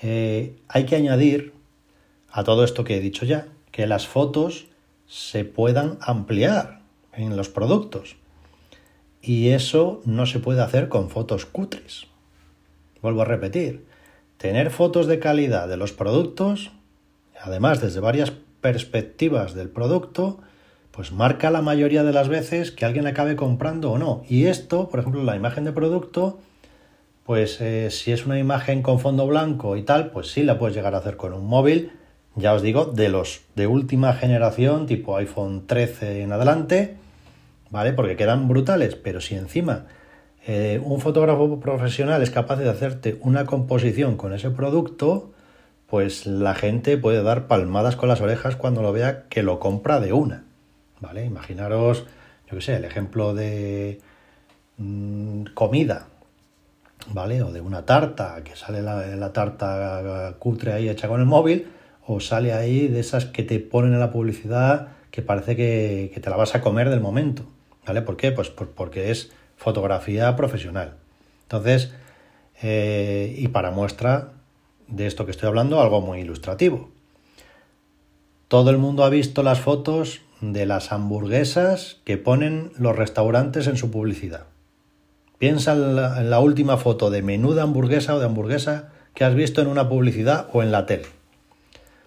eh, 0.00 0.56
hay 0.68 0.86
que 0.86 0.94
añadir 0.94 1.52
a 2.30 2.44
todo 2.44 2.62
esto 2.62 2.84
que 2.84 2.96
he 2.96 3.00
dicho 3.00 3.26
ya, 3.26 3.48
que 3.72 3.88
las 3.88 4.06
fotos 4.06 4.66
se 5.08 5.44
puedan 5.44 5.98
ampliar 6.00 6.82
en 7.12 7.36
los 7.36 7.48
productos. 7.48 8.16
Y 9.20 9.48
eso 9.48 10.02
no 10.04 10.24
se 10.24 10.38
puede 10.38 10.62
hacer 10.62 10.88
con 10.88 11.10
fotos 11.10 11.46
cutres. 11.46 12.06
Vuelvo 13.02 13.22
a 13.22 13.24
repetir, 13.24 13.86
tener 14.38 14.70
fotos 14.70 15.08
de 15.08 15.18
calidad 15.18 15.66
de 15.66 15.76
los 15.76 15.92
productos, 15.92 16.70
además 17.40 17.80
desde 17.80 17.98
varias 17.98 18.32
perspectivas 18.60 19.54
del 19.54 19.68
producto, 19.68 20.38
pues 20.96 21.12
marca 21.12 21.50
la 21.50 21.62
mayoría 21.62 22.02
de 22.02 22.12
las 22.12 22.28
veces 22.28 22.72
que 22.72 22.84
alguien 22.84 23.06
acabe 23.06 23.36
comprando 23.36 23.92
o 23.92 23.98
no. 23.98 24.24
Y 24.28 24.46
esto, 24.46 24.88
por 24.88 24.98
ejemplo, 24.98 25.22
la 25.22 25.36
imagen 25.36 25.64
de 25.64 25.72
producto, 25.72 26.40
pues 27.24 27.60
eh, 27.60 27.90
si 27.92 28.10
es 28.10 28.26
una 28.26 28.38
imagen 28.38 28.82
con 28.82 28.98
fondo 28.98 29.26
blanco 29.26 29.76
y 29.76 29.82
tal, 29.82 30.10
pues 30.10 30.32
sí 30.32 30.42
la 30.42 30.58
puedes 30.58 30.74
llegar 30.74 30.94
a 30.94 30.98
hacer 30.98 31.16
con 31.16 31.34
un 31.34 31.46
móvil 31.46 31.92
ya 32.36 32.52
os 32.52 32.62
digo, 32.62 32.84
de 32.84 33.08
los 33.08 33.40
de 33.54 33.66
última 33.66 34.12
generación, 34.12 34.86
tipo 34.86 35.16
iPhone 35.16 35.66
13 35.66 36.22
en 36.22 36.32
adelante, 36.32 36.96
¿vale? 37.70 37.94
Porque 37.94 38.16
quedan 38.16 38.46
brutales, 38.46 38.94
pero 38.94 39.22
si 39.22 39.34
encima 39.34 39.86
eh, 40.46 40.80
un 40.84 41.00
fotógrafo 41.00 41.58
profesional 41.58 42.22
es 42.22 42.30
capaz 42.30 42.56
de 42.56 42.68
hacerte 42.68 43.18
una 43.22 43.46
composición 43.46 44.18
con 44.18 44.34
ese 44.34 44.50
producto, 44.50 45.32
pues 45.86 46.26
la 46.26 46.54
gente 46.54 46.98
puede 46.98 47.22
dar 47.22 47.46
palmadas 47.46 47.96
con 47.96 48.10
las 48.10 48.20
orejas 48.20 48.54
cuando 48.54 48.82
lo 48.82 48.92
vea 48.92 49.24
que 49.30 49.42
lo 49.42 49.58
compra 49.58 49.98
de 49.98 50.12
una, 50.12 50.44
¿vale? 51.00 51.24
Imaginaros, 51.24 52.06
yo 52.50 52.56
qué 52.56 52.60
sé, 52.60 52.76
el 52.76 52.84
ejemplo 52.84 53.34
de 53.34 54.00
mm, 54.78 55.44
comida, 55.54 56.08
¿vale? 57.12 57.42
O 57.42 57.52
de 57.52 57.60
una 57.60 57.84
tarta, 57.84 58.42
que 58.44 58.56
sale 58.56 58.82
la, 58.82 59.06
la 59.06 59.32
tarta 59.32 60.34
cutre 60.38 60.72
ahí 60.72 60.88
hecha 60.88 61.08
con 61.08 61.20
el 61.20 61.26
móvil, 61.26 61.68
o 62.06 62.20
sale 62.20 62.52
ahí 62.52 62.88
de 62.88 63.00
esas 63.00 63.26
que 63.26 63.42
te 63.42 63.58
ponen 63.58 63.92
en 63.92 64.00
la 64.00 64.10
publicidad 64.10 64.88
que 65.16 65.22
parece 65.22 65.56
que, 65.56 66.20
te 66.22 66.28
la 66.30 66.36
vas 66.36 66.54
a 66.54 66.60
comer 66.60 66.90
del 66.90 67.00
momento. 67.00 67.42
¿Vale? 67.86 68.02
¿Por 68.02 68.18
qué? 68.18 68.32
Pues 68.32 68.50
porque 68.50 69.10
es 69.10 69.32
fotografía 69.56 70.36
profesional. 70.36 70.96
Entonces, 71.44 71.94
eh, 72.60 73.34
y 73.38 73.48
para 73.48 73.70
muestra 73.70 74.32
de 74.88 75.06
esto 75.06 75.24
que 75.24 75.30
estoy 75.30 75.48
hablando, 75.48 75.80
algo 75.80 76.02
muy 76.02 76.20
ilustrativo. 76.20 76.90
Todo 78.48 78.68
el 78.68 78.76
mundo 78.76 79.04
ha 79.04 79.08
visto 79.08 79.42
las 79.42 79.58
fotos 79.58 80.20
de 80.40 80.66
las 80.66 80.92
hamburguesas 80.92 81.98
que 82.04 82.18
ponen 82.18 82.72
los 82.78 82.96
restaurantes 82.96 83.66
en 83.66 83.76
su 83.76 83.90
publicidad. 83.90 84.46
Piensa 85.38 85.72
en 85.72 86.30
la, 86.30 86.40
última 86.40 86.76
foto 86.76 87.10
de 87.10 87.22
menuda 87.22 87.62
hamburguesa 87.62 88.14
o 88.14 88.18
de 88.18 88.26
hamburguesa 88.26 88.92
que 89.14 89.24
has 89.24 89.34
visto 89.34 89.60
en 89.60 89.68
una 89.68 89.88
publicidad 89.88 90.48
o 90.52 90.62
en 90.62 90.72
la 90.72 90.86
tele. 90.86 91.06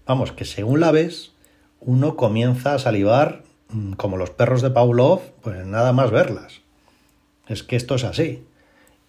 Vamos, 0.06 0.32
que 0.32 0.46
según 0.46 0.80
la 0.80 0.92
ves, 0.92 1.32
uno 1.80 2.16
comienza 2.16 2.74
a 2.74 2.80
salivar 2.80 3.44
mm, 3.70 3.94
como 3.94 4.18
los 4.18 4.32
perros 4.32 4.62
de 4.62 4.72
Pavlov, 4.72 5.22
pues 5.42 5.66
nada 5.66 5.94
más 5.94 6.10
verlas. 6.10 6.62
Es 7.48 7.64
que 7.64 7.76
esto 7.76 7.96
es 7.96 8.04
así. 8.04 8.44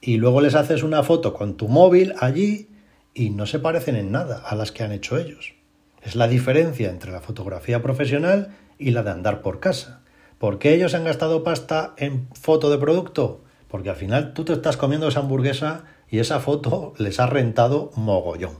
Y 0.03 0.17
luego 0.17 0.41
les 0.41 0.55
haces 0.55 0.83
una 0.83 1.03
foto 1.03 1.33
con 1.35 1.57
tu 1.57 1.69
móvil 1.69 2.15
allí 2.21 2.69
y 3.15 3.31
no 3.31 3.47
se 3.47 3.59
parecen 3.59 3.97
en 3.97 4.13
nada 4.13 4.43
a 4.47 4.55
las 4.55 4.73
que 4.73 4.83
han 4.83 4.93
hecho 4.93 5.19
ellos. 5.19 5.55
Es 6.03 6.17
la 6.17 6.29
diferencia 6.29 6.91
entre 6.91 7.13
la 7.13 7.21
fotografía 7.21 7.83
profesional 7.83 8.57
y 8.79 8.91
la 8.91 9.03
de 9.03 9.11
andar 9.11 9.43
por 9.43 9.61
casa. 9.61 10.01
¿Por 10.39 10.59
qué 10.59 10.75
ellos 10.75 10.95
han 10.95 11.05
gastado 11.05 11.45
pasta 11.45 11.95
en 11.99 12.29
foto 12.33 12.71
de 12.71 12.79
producto? 12.79 13.45
Porque 13.69 13.91
al 13.91 13.97
final 13.97 14.33
tú 14.33 14.45
te 14.45 14.55
estás 14.55 14.77
comiendo 14.77 15.09
esa 15.09 15.21
hamburguesa 15.21 15.85
y 16.09 16.19
esa 16.19 16.41
foto 16.41 16.95
les 16.99 17.21
ha 17.21 17.27
rentado 17.27 17.91
mogollón. 17.95 18.55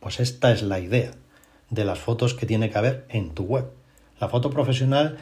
Pues 0.00 0.20
esta 0.20 0.52
es 0.52 0.62
la 0.62 0.78
idea 0.78 1.12
de 1.70 1.84
las 1.84 1.98
fotos 1.98 2.34
que 2.34 2.46
tiene 2.46 2.70
que 2.70 2.78
haber 2.78 3.06
en 3.08 3.30
tu 3.30 3.44
web. 3.44 3.70
La 4.20 4.28
foto 4.28 4.50
profesional 4.50 5.18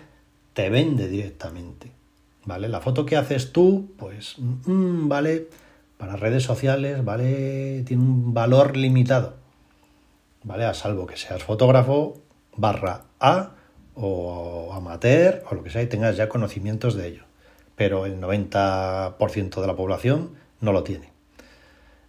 te 0.52 0.68
vende 0.68 1.08
directamente. 1.08 1.92
¿Vale? 2.44 2.68
La 2.68 2.80
foto 2.80 3.06
que 3.06 3.16
haces 3.16 3.52
tú, 3.52 3.92
pues, 3.98 4.36
mm, 4.38 5.08
vale, 5.08 5.48
para 5.96 6.16
redes 6.16 6.42
sociales, 6.42 7.04
vale, 7.04 7.82
tiene 7.86 8.02
un 8.02 8.34
valor 8.34 8.76
limitado. 8.76 9.39
¿Vale? 10.42 10.64
A 10.64 10.74
salvo 10.74 11.06
que 11.06 11.16
seas 11.16 11.42
fotógrafo 11.42 12.20
barra 12.56 13.04
A 13.20 13.52
o 13.94 14.72
amateur 14.72 15.42
o 15.50 15.54
lo 15.54 15.62
que 15.62 15.70
sea 15.70 15.82
y 15.82 15.86
tengas 15.86 16.16
ya 16.16 16.28
conocimientos 16.28 16.94
de 16.94 17.08
ello. 17.08 17.24
Pero 17.76 18.06
el 18.06 18.20
90% 18.20 19.60
de 19.60 19.66
la 19.66 19.76
población 19.76 20.36
no 20.60 20.72
lo 20.72 20.82
tiene. 20.82 21.12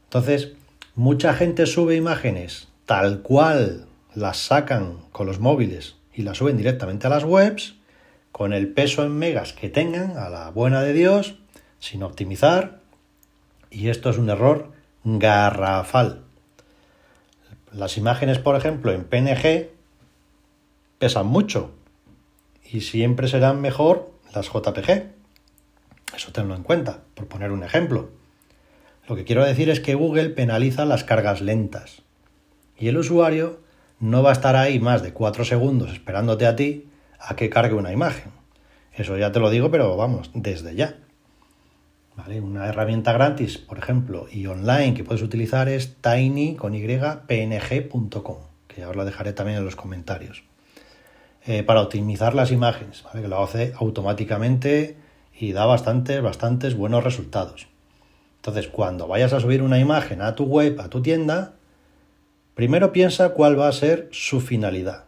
Entonces, 0.03 0.53
Mucha 0.95 1.33
gente 1.33 1.67
sube 1.67 1.95
imágenes 1.95 2.67
tal 2.85 3.21
cual 3.21 3.87
las 4.13 4.37
sacan 4.37 4.97
con 5.13 5.25
los 5.25 5.39
móviles 5.39 5.95
y 6.13 6.23
las 6.23 6.39
suben 6.39 6.57
directamente 6.57 7.07
a 7.07 7.09
las 7.09 7.23
webs, 7.23 7.75
con 8.33 8.51
el 8.51 8.67
peso 8.67 9.05
en 9.05 9.17
megas 9.17 9.53
que 9.53 9.69
tengan, 9.69 10.17
a 10.17 10.29
la 10.29 10.49
buena 10.49 10.81
de 10.81 10.91
Dios, 10.91 11.35
sin 11.79 12.03
optimizar, 12.03 12.81
y 13.69 13.87
esto 13.87 14.09
es 14.09 14.17
un 14.17 14.29
error 14.29 14.73
garrafal. 15.05 16.23
Las 17.73 17.97
imágenes, 17.97 18.37
por 18.37 18.55
ejemplo, 18.55 18.91
en 18.91 19.05
PNG 19.05 19.69
pesan 20.99 21.25
mucho 21.25 21.71
y 22.69 22.81
siempre 22.81 23.27
serán 23.27 23.61
mejor 23.61 24.11
las 24.33 24.47
JPG. 24.47 25.07
Eso 26.15 26.31
tenlo 26.33 26.55
en 26.55 26.63
cuenta, 26.63 26.99
por 27.15 27.27
poner 27.27 27.51
un 27.51 27.63
ejemplo. 27.63 28.09
Lo 29.07 29.15
que 29.15 29.23
quiero 29.23 29.45
decir 29.45 29.69
es 29.69 29.79
que 29.79 29.95
Google 29.95 30.29
penaliza 30.29 30.85
las 30.85 31.03
cargas 31.03 31.41
lentas 31.41 32.01
y 32.77 32.89
el 32.89 32.97
usuario 32.97 33.59
no 33.99 34.21
va 34.21 34.31
a 34.31 34.33
estar 34.33 34.55
ahí 34.55 34.79
más 34.79 35.01
de 35.01 35.13
cuatro 35.13 35.45
segundos 35.45 35.91
esperándote 35.91 36.47
a 36.47 36.55
ti 36.55 36.87
a 37.19 37.35
que 37.35 37.49
cargue 37.49 37.75
una 37.75 37.93
imagen. 37.93 38.31
Eso 38.93 39.17
ya 39.17 39.31
te 39.31 39.39
lo 39.39 39.49
digo, 39.49 39.71
pero 39.71 39.95
vamos, 39.95 40.31
desde 40.33 40.75
ya. 40.75 40.97
Una 42.17 42.67
herramienta 42.67 43.13
gratis, 43.13 43.57
por 43.57 43.77
ejemplo, 43.77 44.27
y 44.31 44.45
online 44.45 44.93
que 44.93 45.03
puedes 45.03 45.23
utilizar 45.23 45.69
es 45.69 45.95
tinypng.com, 46.01 46.67
que 48.67 48.83
ahora 48.83 48.97
lo 48.97 49.05
dejaré 49.05 49.33
también 49.33 49.57
en 49.57 49.65
los 49.65 49.75
comentarios. 49.75 50.43
Eh, 51.45 51.63
para 51.63 51.81
optimizar 51.81 52.35
las 52.35 52.51
imágenes, 52.51 53.03
que 53.11 53.27
lo 53.27 53.41
hace 53.41 53.73
automáticamente 53.77 54.97
y 55.39 55.53
da 55.53 55.65
bastantes, 55.65 56.21
bastantes 56.21 56.75
buenos 56.75 57.03
resultados. 57.03 57.67
Entonces, 58.35 58.67
cuando 58.67 59.07
vayas 59.07 59.33
a 59.33 59.39
subir 59.39 59.63
una 59.63 59.79
imagen 59.79 60.21
a 60.21 60.35
tu 60.35 60.43
web, 60.45 60.79
a 60.79 60.89
tu 60.89 61.01
tienda, 61.01 61.53
primero 62.53 62.91
piensa 62.91 63.29
cuál 63.29 63.59
va 63.59 63.67
a 63.67 63.71
ser 63.71 64.09
su 64.11 64.41
finalidad. 64.41 65.05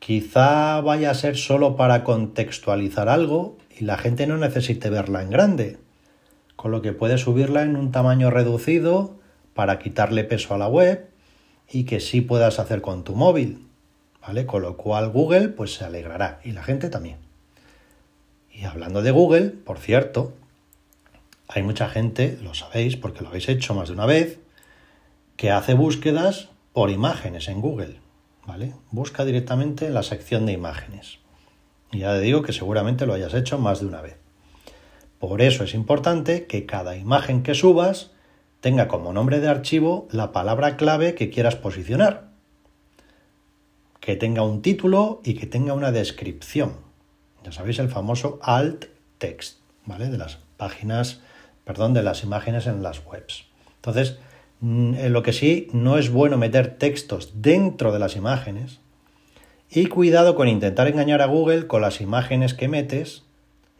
Quizá 0.00 0.80
vaya 0.80 1.10
a 1.10 1.14
ser 1.14 1.36
solo 1.36 1.76
para 1.76 2.02
contextualizar 2.02 3.08
algo 3.08 3.58
y 3.78 3.84
la 3.84 3.96
gente 3.96 4.26
no 4.26 4.36
necesite 4.36 4.90
verla 4.90 5.22
en 5.22 5.30
grande, 5.30 5.78
con 6.56 6.70
lo 6.70 6.82
que 6.82 6.92
puedes 6.92 7.20
subirla 7.20 7.62
en 7.62 7.76
un 7.76 7.92
tamaño 7.92 8.30
reducido 8.30 9.16
para 9.54 9.78
quitarle 9.78 10.24
peso 10.24 10.54
a 10.54 10.58
la 10.58 10.68
web 10.68 11.08
y 11.70 11.84
que 11.84 12.00
sí 12.00 12.20
puedas 12.20 12.58
hacer 12.58 12.80
con 12.80 13.04
tu 13.04 13.14
móvil, 13.14 13.66
¿vale? 14.20 14.46
Con 14.46 14.62
lo 14.62 14.76
cual 14.76 15.10
Google 15.10 15.48
pues 15.48 15.74
se 15.74 15.84
alegrará 15.84 16.40
y 16.44 16.52
la 16.52 16.64
gente 16.64 16.88
también. 16.88 17.18
Y 18.52 18.64
hablando 18.64 19.02
de 19.02 19.12
Google, 19.12 19.50
por 19.50 19.78
cierto, 19.78 20.34
hay 21.46 21.62
mucha 21.62 21.88
gente, 21.88 22.36
lo 22.42 22.54
sabéis 22.54 22.96
porque 22.96 23.22
lo 23.22 23.28
habéis 23.28 23.48
hecho 23.48 23.74
más 23.74 23.88
de 23.88 23.94
una 23.94 24.06
vez, 24.06 24.40
que 25.36 25.52
hace 25.52 25.74
búsquedas 25.74 26.48
por 26.72 26.90
imágenes 26.90 27.48
en 27.48 27.60
Google, 27.60 28.00
¿vale? 28.44 28.74
Busca 28.90 29.24
directamente 29.24 29.86
en 29.86 29.94
la 29.94 30.02
sección 30.02 30.46
de 30.46 30.52
imágenes. 30.52 31.18
Y 31.92 32.00
ya 32.00 32.12
te 32.12 32.20
digo 32.20 32.42
que 32.42 32.52
seguramente 32.52 33.06
lo 33.06 33.14
hayas 33.14 33.34
hecho 33.34 33.58
más 33.58 33.80
de 33.80 33.86
una 33.86 34.02
vez. 34.02 34.16
Por 35.18 35.42
eso 35.42 35.64
es 35.64 35.74
importante 35.74 36.46
que 36.46 36.66
cada 36.66 36.96
imagen 36.96 37.42
que 37.42 37.54
subas 37.54 38.12
tenga 38.60 38.88
como 38.88 39.12
nombre 39.12 39.40
de 39.40 39.48
archivo 39.48 40.08
la 40.10 40.32
palabra 40.32 40.76
clave 40.76 41.14
que 41.14 41.30
quieras 41.30 41.56
posicionar. 41.56 42.28
Que 44.00 44.16
tenga 44.16 44.42
un 44.42 44.62
título 44.62 45.20
y 45.24 45.34
que 45.34 45.46
tenga 45.46 45.74
una 45.74 45.92
descripción. 45.92 46.74
Ya 47.44 47.52
sabéis 47.52 47.78
el 47.78 47.88
famoso 47.88 48.38
alt 48.42 48.86
text, 49.18 49.58
¿vale? 49.84 50.08
De 50.08 50.18
las 50.18 50.38
páginas, 50.56 51.20
perdón, 51.64 51.94
de 51.94 52.02
las 52.02 52.22
imágenes 52.22 52.66
en 52.66 52.82
las 52.82 53.04
webs. 53.04 53.44
Entonces, 53.76 54.18
mm, 54.60 55.06
lo 55.06 55.22
que 55.22 55.32
sí, 55.32 55.68
no 55.72 55.98
es 55.98 56.10
bueno 56.10 56.36
meter 56.36 56.78
textos 56.78 57.42
dentro 57.42 57.92
de 57.92 57.98
las 57.98 58.16
imágenes. 58.16 58.80
Y 59.70 59.86
cuidado 59.86 60.34
con 60.34 60.48
intentar 60.48 60.88
engañar 60.88 61.20
a 61.20 61.26
Google 61.26 61.66
con 61.66 61.82
las 61.82 62.00
imágenes 62.00 62.54
que 62.54 62.68
metes, 62.68 63.24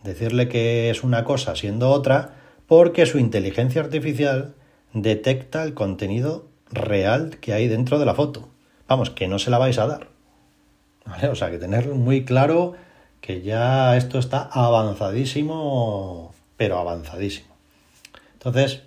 decirle 0.04 0.48
que 0.48 0.90
es 0.90 1.02
una 1.02 1.24
cosa 1.24 1.56
siendo 1.56 1.90
otra, 1.90 2.34
porque 2.66 3.06
su 3.06 3.18
inteligencia 3.18 3.80
artificial 3.80 4.54
detecta 4.92 5.62
el 5.62 5.74
contenido 5.74 6.46
real 6.70 7.38
que 7.40 7.54
hay 7.54 7.68
dentro 7.68 7.98
de 7.98 8.04
la 8.04 8.14
foto. 8.14 8.48
Vamos, 8.86 9.10
que 9.10 9.28
no 9.28 9.38
se 9.38 9.50
la 9.50 9.58
vais 9.58 9.78
a 9.78 9.86
dar. 9.86 10.08
¿Vale? 11.06 11.28
O 11.28 11.34
sea, 11.34 11.50
que 11.50 11.58
tener 11.58 11.88
muy 11.88 12.24
claro 12.24 12.74
que 13.20 13.40
ya 13.40 13.96
esto 13.96 14.18
está 14.18 14.42
avanzadísimo, 14.42 16.34
pero 16.58 16.78
avanzadísimo. 16.78 17.56
Entonces, 18.34 18.82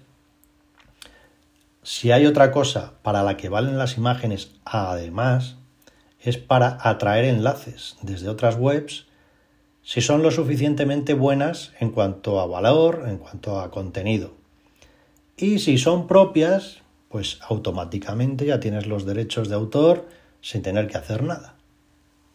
si 1.83 2.11
hay 2.11 2.27
otra 2.27 2.51
cosa 2.51 2.94
para 3.01 3.24
la 3.24 3.37
que 3.37 3.50
valen 3.50 3.77
las 3.77 3.98
imágenes, 3.98 4.51
además, 4.66 5.57
es 6.24 6.38
para 6.38 6.77
atraer 6.81 7.25
enlaces 7.25 7.98
desde 8.01 8.29
otras 8.29 8.55
webs 8.55 9.07
si 9.84 10.01
son 10.01 10.22
lo 10.22 10.31
suficientemente 10.31 11.14
buenas 11.14 11.74
en 11.79 11.90
cuanto 11.90 12.40
a 12.40 12.46
valor, 12.46 13.05
en 13.07 13.18
cuanto 13.18 13.60
a 13.60 13.72
contenido. 13.72 14.34
Y 15.38 15.60
si 15.60 15.77
son 15.79 16.07
propias, 16.07 16.81
pues 17.10 17.40
automáticamente 17.42 18.46
ya 18.46 18.60
tienes 18.60 18.86
los 18.86 19.05
derechos 19.05 19.50
de 19.50 19.55
autor 19.55 20.07
sin 20.42 20.62
tener 20.62 20.88
que 20.88 20.98
hacer 20.98 21.24
nada. 21.24 21.55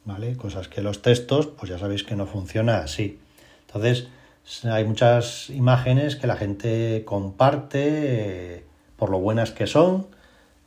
¿vale? 0.06 0.36
Cosas 0.36 0.68
que 0.68 0.80
los 0.80 1.02
textos, 1.02 1.46
pues 1.46 1.68
ya 1.68 1.78
sabéis 1.78 2.04
que 2.04 2.16
no 2.16 2.26
funciona 2.26 2.78
así. 2.78 3.18
Entonces, 3.66 4.08
hay 4.64 4.84
muchas 4.84 5.50
imágenes 5.50 6.16
que 6.16 6.26
la 6.26 6.36
gente 6.36 7.02
comparte 7.04 8.56
eh, 8.56 8.64
por 8.96 9.10
lo 9.10 9.18
buenas 9.18 9.50
que 9.50 9.66
son 9.66 10.06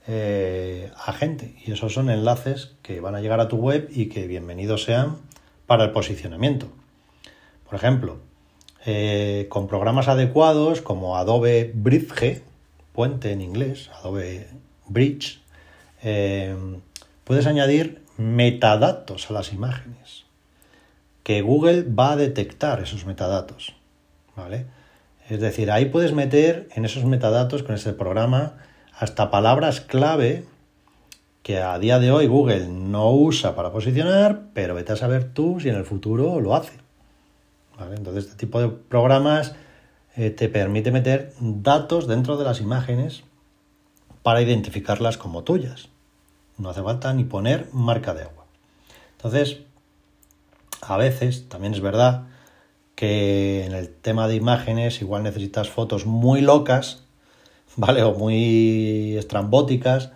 eh, 0.08 0.92
a 0.96 1.14
gente. 1.14 1.56
Y 1.66 1.72
esos 1.72 1.94
son 1.94 2.10
enlaces 2.10 2.76
que 2.82 3.00
van 3.02 3.16
a 3.16 3.22
llegar 3.22 3.40
a 3.40 3.48
tu 3.48 3.58
web 3.58 3.90
y 3.92 4.08
que 4.08 4.28
bienvenidos 4.28 4.84
sean 4.84 5.18
para 5.68 5.84
el 5.84 5.92
posicionamiento. 5.92 6.68
Por 7.66 7.76
ejemplo, 7.76 8.18
eh, 8.86 9.48
con 9.50 9.68
programas 9.68 10.08
adecuados 10.08 10.82
como 10.82 11.18
Adobe 11.18 11.72
Bridge, 11.74 12.42
puente 12.94 13.32
en 13.32 13.42
inglés, 13.42 13.90
Adobe 14.00 14.48
Bridge, 14.88 15.42
puedes 17.24 17.46
añadir 17.46 18.02
metadatos 18.18 19.30
a 19.30 19.34
las 19.34 19.54
imágenes, 19.54 20.26
que 21.24 21.42
Google 21.42 21.84
va 21.84 22.14
a 22.14 22.16
detectar 22.16 22.82
esos 22.82 23.06
metadatos, 23.06 23.76
¿vale? 24.36 24.66
Es 25.30 25.40
decir, 25.40 25.72
ahí 25.72 25.86
puedes 25.86 26.12
meter 26.12 26.68
en 26.76 26.86
esos 26.86 27.06
metadatos 27.06 27.64
con 27.64 27.76
ese 27.76 27.94
programa 27.94 28.58
hasta 29.00 29.32
palabras 29.32 29.80
clave 29.80 30.44
que 31.42 31.62
a 31.62 31.80
día 31.80 32.00
de 32.00 32.12
hoy 32.12 32.28
Google 32.28 32.68
no 32.68 33.12
usa 33.14 33.56
para 33.56 33.72
posicionar, 33.72 34.42
pero 34.54 34.76
vete 34.76 34.92
a 34.92 34.98
saber 34.98 35.34
tú 35.34 35.62
si 35.62 35.70
en 35.70 35.76
el 35.76 35.86
futuro 35.86 36.42
lo 36.42 36.54
hace. 36.54 36.74
Entonces, 37.96 38.26
este 38.26 38.36
tipo 38.36 38.60
de 38.60 38.68
programas 38.68 39.56
eh, 40.18 40.32
te 40.32 40.50
permite 40.50 40.92
meter 40.92 41.34
datos 41.40 42.08
dentro 42.08 42.36
de 42.36 42.44
las 42.44 42.60
imágenes 42.60 43.24
para 44.22 44.42
identificarlas 44.42 45.18
como 45.18 45.46
tuyas. 45.46 45.88
No 46.58 46.70
hace 46.70 46.84
falta 46.84 47.14
ni 47.14 47.24
poner 47.24 47.70
marca 47.72 48.14
de 48.14 48.24
agua. 48.24 48.44
Entonces, 49.14 49.62
a 50.82 50.98
veces 50.98 51.48
también 51.48 51.74
es 51.74 51.80
verdad 51.80 52.28
que 52.96 53.64
en 53.64 53.72
el 53.72 53.88
tema 53.90 54.28
de 54.28 54.36
imágenes 54.36 55.02
igual 55.02 55.24
necesitas 55.24 55.70
fotos 55.70 56.06
muy 56.06 56.42
locas, 56.42 57.06
¿vale? 57.76 58.04
O 58.04 58.14
muy 58.14 59.18
estrambóticas 59.18 60.12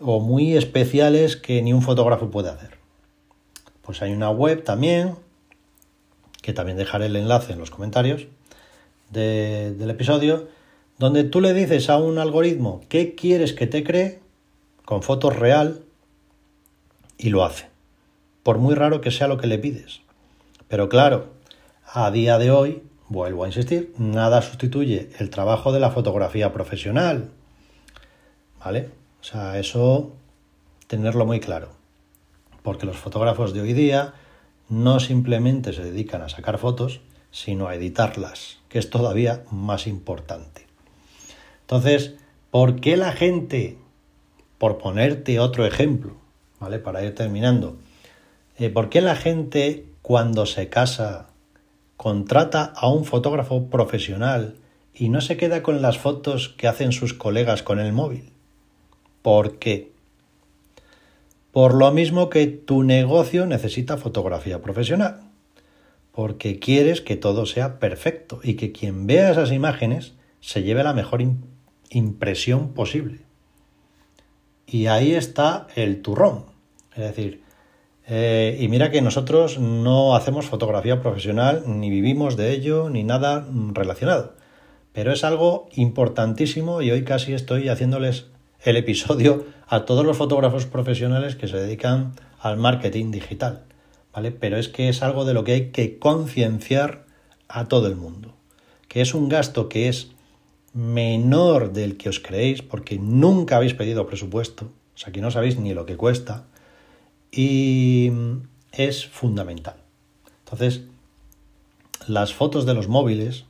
o 0.00 0.20
muy 0.20 0.56
especiales 0.56 1.36
que 1.36 1.62
ni 1.62 1.72
un 1.72 1.82
fotógrafo 1.82 2.30
puede 2.30 2.50
hacer. 2.50 2.78
Pues 3.82 4.02
hay 4.02 4.12
una 4.12 4.30
web 4.30 4.64
también, 4.64 5.14
que 6.42 6.52
también 6.52 6.76
dejaré 6.76 7.06
el 7.06 7.16
enlace 7.16 7.52
en 7.52 7.58
los 7.58 7.70
comentarios 7.70 8.26
del 9.10 9.90
episodio, 9.90 10.48
donde 10.98 11.24
tú 11.24 11.40
le 11.40 11.54
dices 11.54 11.88
a 11.88 11.98
un 11.98 12.18
algoritmo 12.18 12.82
qué 12.88 13.14
quieres 13.14 13.52
que 13.52 13.66
te 13.66 13.84
cree 13.84 14.20
con 14.84 15.02
fotos 15.02 15.36
real 15.36 15.82
y 17.18 17.30
lo 17.30 17.44
hace, 17.44 17.68
por 18.42 18.58
muy 18.58 18.74
raro 18.74 19.00
que 19.00 19.10
sea 19.10 19.28
lo 19.28 19.38
que 19.38 19.46
le 19.46 19.58
pides. 19.58 20.00
Pero 20.68 20.88
claro, 20.88 21.28
a 21.92 22.10
día 22.10 22.38
de 22.38 22.50
hoy, 22.50 22.82
vuelvo 23.08 23.44
a 23.44 23.46
insistir, 23.48 23.94
nada 23.98 24.42
sustituye 24.42 25.10
el 25.18 25.30
trabajo 25.30 25.72
de 25.72 25.80
la 25.80 25.90
fotografía 25.90 26.52
profesional. 26.52 27.30
¿Vale? 28.64 28.90
O 29.20 29.24
sea, 29.24 29.58
eso 29.58 30.12
tenerlo 30.86 31.26
muy 31.26 31.40
claro. 31.40 31.70
Porque 32.62 32.86
los 32.86 32.96
fotógrafos 32.96 33.52
de 33.54 33.60
hoy 33.60 33.72
día 33.72 34.14
no 34.68 34.98
simplemente 34.98 35.72
se 35.72 35.84
dedican 35.84 36.22
a 36.22 36.28
sacar 36.28 36.58
fotos, 36.58 37.00
sino 37.30 37.68
a 37.68 37.74
editarlas, 37.74 38.58
que 38.68 38.78
es 38.78 38.90
todavía 38.90 39.44
más 39.50 39.86
importante. 39.86 40.66
Entonces, 41.60 42.14
¿por 42.50 42.80
qué 42.80 42.96
la 42.96 43.12
gente 43.12 43.78
por 44.58 44.78
ponerte 44.78 45.38
otro 45.38 45.66
ejemplo, 45.66 46.16
¿vale? 46.60 46.78
Para 46.78 47.04
ir 47.04 47.14
terminando. 47.14 47.76
Eh, 48.58 48.70
¿Por 48.70 48.88
qué 48.88 49.00
la 49.00 49.16
gente 49.16 49.84
cuando 50.02 50.46
se 50.46 50.68
casa 50.68 51.28
contrata 51.96 52.72
a 52.76 52.88
un 52.88 53.04
fotógrafo 53.04 53.68
profesional 53.68 54.56
y 54.94 55.08
no 55.08 55.20
se 55.20 55.36
queda 55.36 55.62
con 55.62 55.82
las 55.82 55.98
fotos 55.98 56.48
que 56.48 56.68
hacen 56.68 56.92
sus 56.92 57.14
colegas 57.14 57.62
con 57.62 57.78
el 57.78 57.92
móvil? 57.92 58.32
¿Por 59.22 59.58
qué? 59.58 59.92
Por 61.52 61.74
lo 61.74 61.90
mismo 61.90 62.28
que 62.28 62.46
tu 62.46 62.82
negocio 62.82 63.46
necesita 63.46 63.96
fotografía 63.96 64.60
profesional. 64.60 65.20
Porque 66.12 66.58
quieres 66.58 67.00
que 67.00 67.16
todo 67.16 67.46
sea 67.46 67.78
perfecto 67.78 68.40
y 68.42 68.54
que 68.54 68.72
quien 68.72 69.06
vea 69.06 69.30
esas 69.30 69.52
imágenes 69.52 70.12
se 70.40 70.62
lleve 70.62 70.84
la 70.84 70.94
mejor 70.94 71.22
impresión 71.90 72.74
posible. 72.74 73.20
Y 74.66 74.86
ahí 74.86 75.14
está 75.14 75.66
el 75.76 76.02
turrón. 76.02 76.44
Es 76.94 77.04
decir, 77.04 77.42
eh, 78.08 78.56
y 78.60 78.68
mira 78.68 78.90
que 78.90 79.02
nosotros 79.02 79.58
no 79.58 80.14
hacemos 80.14 80.46
fotografía 80.46 81.00
profesional, 81.00 81.64
ni 81.66 81.90
vivimos 81.90 82.36
de 82.36 82.52
ello, 82.52 82.88
ni 82.88 83.02
nada 83.02 83.46
relacionado. 83.72 84.34
Pero 84.92 85.12
es 85.12 85.24
algo 85.24 85.68
importantísimo 85.74 86.82
y 86.82 86.90
hoy 86.90 87.04
casi 87.04 87.34
estoy 87.34 87.68
haciéndoles 87.68 88.26
el 88.62 88.76
episodio 88.76 89.44
a 89.66 89.84
todos 89.84 90.06
los 90.06 90.16
fotógrafos 90.16 90.66
profesionales 90.66 91.36
que 91.36 91.48
se 91.48 91.56
dedican 91.56 92.14
al 92.40 92.56
marketing 92.56 93.10
digital. 93.10 93.62
¿Vale? 94.12 94.30
Pero 94.30 94.56
es 94.56 94.68
que 94.68 94.88
es 94.88 95.02
algo 95.02 95.24
de 95.24 95.34
lo 95.34 95.44
que 95.44 95.52
hay 95.52 95.70
que 95.70 95.98
concienciar 95.98 97.04
a 97.48 97.66
todo 97.66 97.86
el 97.86 97.96
mundo. 97.96 98.34
Que 98.88 99.02
es 99.02 99.14
un 99.14 99.28
gasto 99.28 99.68
que 99.68 99.88
es 99.88 100.12
menor 100.72 101.72
del 101.72 101.96
que 101.96 102.08
os 102.08 102.20
creéis, 102.20 102.62
porque 102.62 102.98
nunca 102.98 103.56
habéis 103.56 103.74
pedido 103.74 104.06
presupuesto, 104.06 104.66
O 104.94 104.98
sea, 104.98 105.12
que 105.12 105.20
no 105.20 105.30
sabéis 105.30 105.58
ni 105.58 105.74
lo 105.74 105.84
que 105.84 105.96
cuesta. 105.96 106.44
Y 107.30 108.12
es 108.72 109.06
fundamental. 109.06 109.76
Entonces, 110.44 110.82
las 112.06 112.32
fotos 112.34 112.66
de 112.66 112.74
los 112.74 112.88
móviles, 112.88 113.46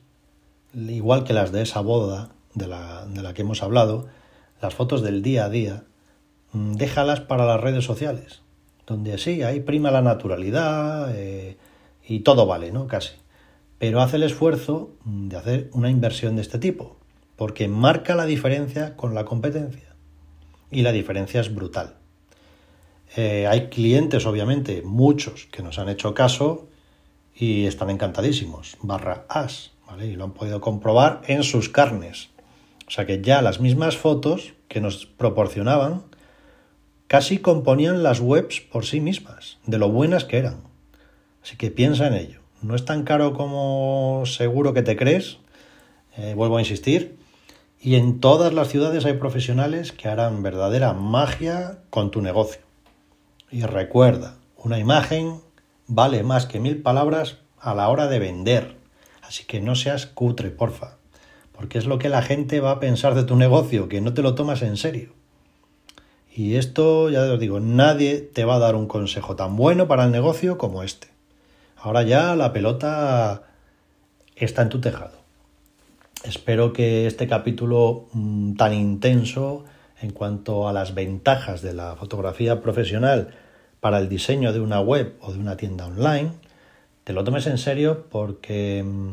igual 0.74 1.24
que 1.24 1.32
las 1.32 1.52
de 1.52 1.62
esa 1.62 1.80
boda 1.80 2.30
de 2.54 2.66
la, 2.66 3.06
de 3.06 3.22
la 3.22 3.34
que 3.34 3.42
hemos 3.42 3.62
hablado, 3.62 4.06
las 4.62 4.74
fotos 4.74 5.02
del 5.02 5.22
día 5.22 5.44
a 5.44 5.50
día, 5.50 5.84
mm, 6.52 6.72
déjalas 6.74 7.20
para 7.20 7.44
las 7.44 7.60
redes 7.60 7.84
sociales, 7.84 8.42
donde 8.86 9.18
sí, 9.18 9.42
ahí 9.42 9.60
prima 9.60 9.90
la 9.90 10.02
naturalidad 10.02 11.12
eh, 11.14 11.58
y 12.06 12.20
todo 12.20 12.46
vale, 12.46 12.72
¿no? 12.72 12.86
Casi. 12.86 13.14
Pero 13.78 14.00
hace 14.00 14.16
el 14.16 14.22
esfuerzo 14.22 14.90
de 15.04 15.36
hacer 15.36 15.70
una 15.72 15.90
inversión 15.90 16.36
de 16.36 16.42
este 16.42 16.58
tipo, 16.58 16.96
porque 17.36 17.68
marca 17.68 18.14
la 18.14 18.24
diferencia 18.24 18.96
con 18.96 19.14
la 19.14 19.26
competencia. 19.26 19.94
Y 20.70 20.82
la 20.82 20.92
diferencia 20.92 21.40
es 21.40 21.54
brutal. 21.54 21.96
Eh, 23.14 23.46
hay 23.46 23.68
clientes, 23.68 24.26
obviamente, 24.26 24.82
muchos 24.82 25.46
que 25.46 25.62
nos 25.62 25.78
han 25.78 25.88
hecho 25.88 26.14
caso 26.14 26.68
y 27.34 27.66
están 27.66 27.90
encantadísimos, 27.90 28.76
barra 28.82 29.24
as, 29.28 29.72
¿vale? 29.86 30.06
Y 30.06 30.16
lo 30.16 30.24
han 30.24 30.32
podido 30.32 30.60
comprobar 30.60 31.22
en 31.26 31.42
sus 31.42 31.68
carnes. 31.68 32.30
O 32.88 32.90
sea 32.90 33.06
que 33.06 33.20
ya 33.20 33.42
las 33.42 33.60
mismas 33.60 33.96
fotos 33.96 34.54
que 34.68 34.80
nos 34.80 35.06
proporcionaban 35.06 36.04
casi 37.06 37.38
componían 37.38 38.02
las 38.02 38.20
webs 38.20 38.60
por 38.60 38.84
sí 38.84 39.00
mismas, 39.00 39.58
de 39.66 39.78
lo 39.78 39.90
buenas 39.90 40.24
que 40.24 40.38
eran. 40.38 40.62
Así 41.42 41.56
que 41.56 41.70
piensa 41.70 42.06
en 42.08 42.14
ello. 42.14 42.40
No 42.62 42.74
es 42.74 42.84
tan 42.84 43.04
caro 43.04 43.34
como 43.34 44.24
seguro 44.26 44.72
que 44.72 44.82
te 44.82 44.96
crees, 44.96 45.38
eh, 46.16 46.34
vuelvo 46.34 46.56
a 46.56 46.60
insistir, 46.60 47.18
y 47.80 47.94
en 47.94 48.20
todas 48.20 48.52
las 48.52 48.68
ciudades 48.68 49.04
hay 49.04 49.14
profesionales 49.14 49.92
que 49.92 50.08
harán 50.08 50.42
verdadera 50.42 50.92
magia 50.92 51.78
con 51.90 52.10
tu 52.10 52.22
negocio. 52.22 52.65
Y 53.56 53.62
recuerda, 53.62 54.34
una 54.58 54.78
imagen 54.78 55.40
vale 55.86 56.22
más 56.22 56.44
que 56.44 56.60
mil 56.60 56.82
palabras 56.82 57.38
a 57.58 57.74
la 57.74 57.88
hora 57.88 58.06
de 58.06 58.18
vender. 58.18 58.76
Así 59.22 59.46
que 59.46 59.62
no 59.62 59.74
seas 59.74 60.04
cutre, 60.04 60.50
porfa 60.50 60.98
porque 61.52 61.78
es 61.78 61.86
lo 61.86 61.98
que 61.98 62.10
la 62.10 62.20
gente 62.20 62.60
va 62.60 62.72
a 62.72 62.80
pensar 62.80 63.14
de 63.14 63.24
tu 63.24 63.34
negocio, 63.34 63.88
que 63.88 64.02
no 64.02 64.12
te 64.12 64.20
lo 64.20 64.34
tomas 64.34 64.60
en 64.60 64.76
serio. 64.76 65.14
Y 66.34 66.56
esto, 66.56 67.08
ya 67.08 67.22
os 67.22 67.40
digo, 67.40 67.58
nadie 67.58 68.18
te 68.18 68.44
va 68.44 68.56
a 68.56 68.58
dar 68.58 68.74
un 68.74 68.86
consejo 68.86 69.36
tan 69.36 69.56
bueno 69.56 69.88
para 69.88 70.04
el 70.04 70.10
negocio 70.10 70.58
como 70.58 70.82
este. 70.82 71.08
Ahora 71.78 72.02
ya 72.02 72.36
la 72.36 72.52
pelota 72.52 73.44
está 74.34 74.60
en 74.60 74.68
tu 74.68 74.82
tejado. 74.82 75.16
Espero 76.24 76.74
que 76.74 77.06
este 77.06 77.26
capítulo 77.26 78.08
mm, 78.12 78.56
tan 78.56 78.74
intenso 78.74 79.64
en 80.02 80.10
cuanto 80.10 80.68
a 80.68 80.74
las 80.74 80.94
ventajas 80.94 81.62
de 81.62 81.72
la 81.72 81.96
fotografía 81.96 82.60
profesional 82.60 83.32
para 83.87 84.01
el 84.01 84.09
diseño 84.09 84.53
de 84.53 84.59
una 84.59 84.81
web 84.81 85.14
o 85.20 85.33
de 85.33 85.38
una 85.38 85.57
tienda 85.57 85.87
online, 85.87 86.33
te 87.05 87.12
lo 87.12 87.22
tomes 87.22 87.46
en 87.46 87.57
serio 87.57 88.07
porque 88.11 88.83
mm, 88.85 89.11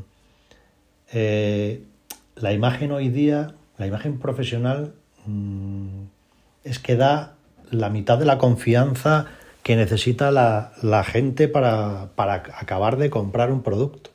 eh, 1.14 1.84
la 2.38 2.54
imagen 2.54 2.92
hoy 2.92 3.10
día, 3.10 3.54
la 3.78 3.86
imagen 3.86 4.18
profesional, 4.18 4.96
mm, 5.28 6.06
es 6.64 6.80
que 6.80 6.96
da 6.96 7.36
la 7.70 7.92
mitad 7.92 8.18
de 8.18 8.26
la 8.26 8.40
confianza 8.40 9.28
que 9.62 9.76
necesita 9.76 10.32
la, 10.32 11.04
gente 11.04 11.48
para, 11.48 12.10
acabar 12.58 12.98
de 12.98 13.12
comprar 13.12 13.52
un 13.52 13.62
producto. 13.62 14.10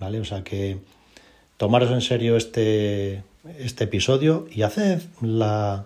¿Vale? 0.00 0.18
O 0.18 0.24
sea 0.24 0.42
que 0.42 0.78
tomaros 1.58 1.90
en 1.90 2.00
serio 2.00 2.38
este, 2.38 3.22
este 3.58 3.84
episodio 3.84 4.46
y 4.50 4.62
haced 4.62 5.02
la, 5.20 5.84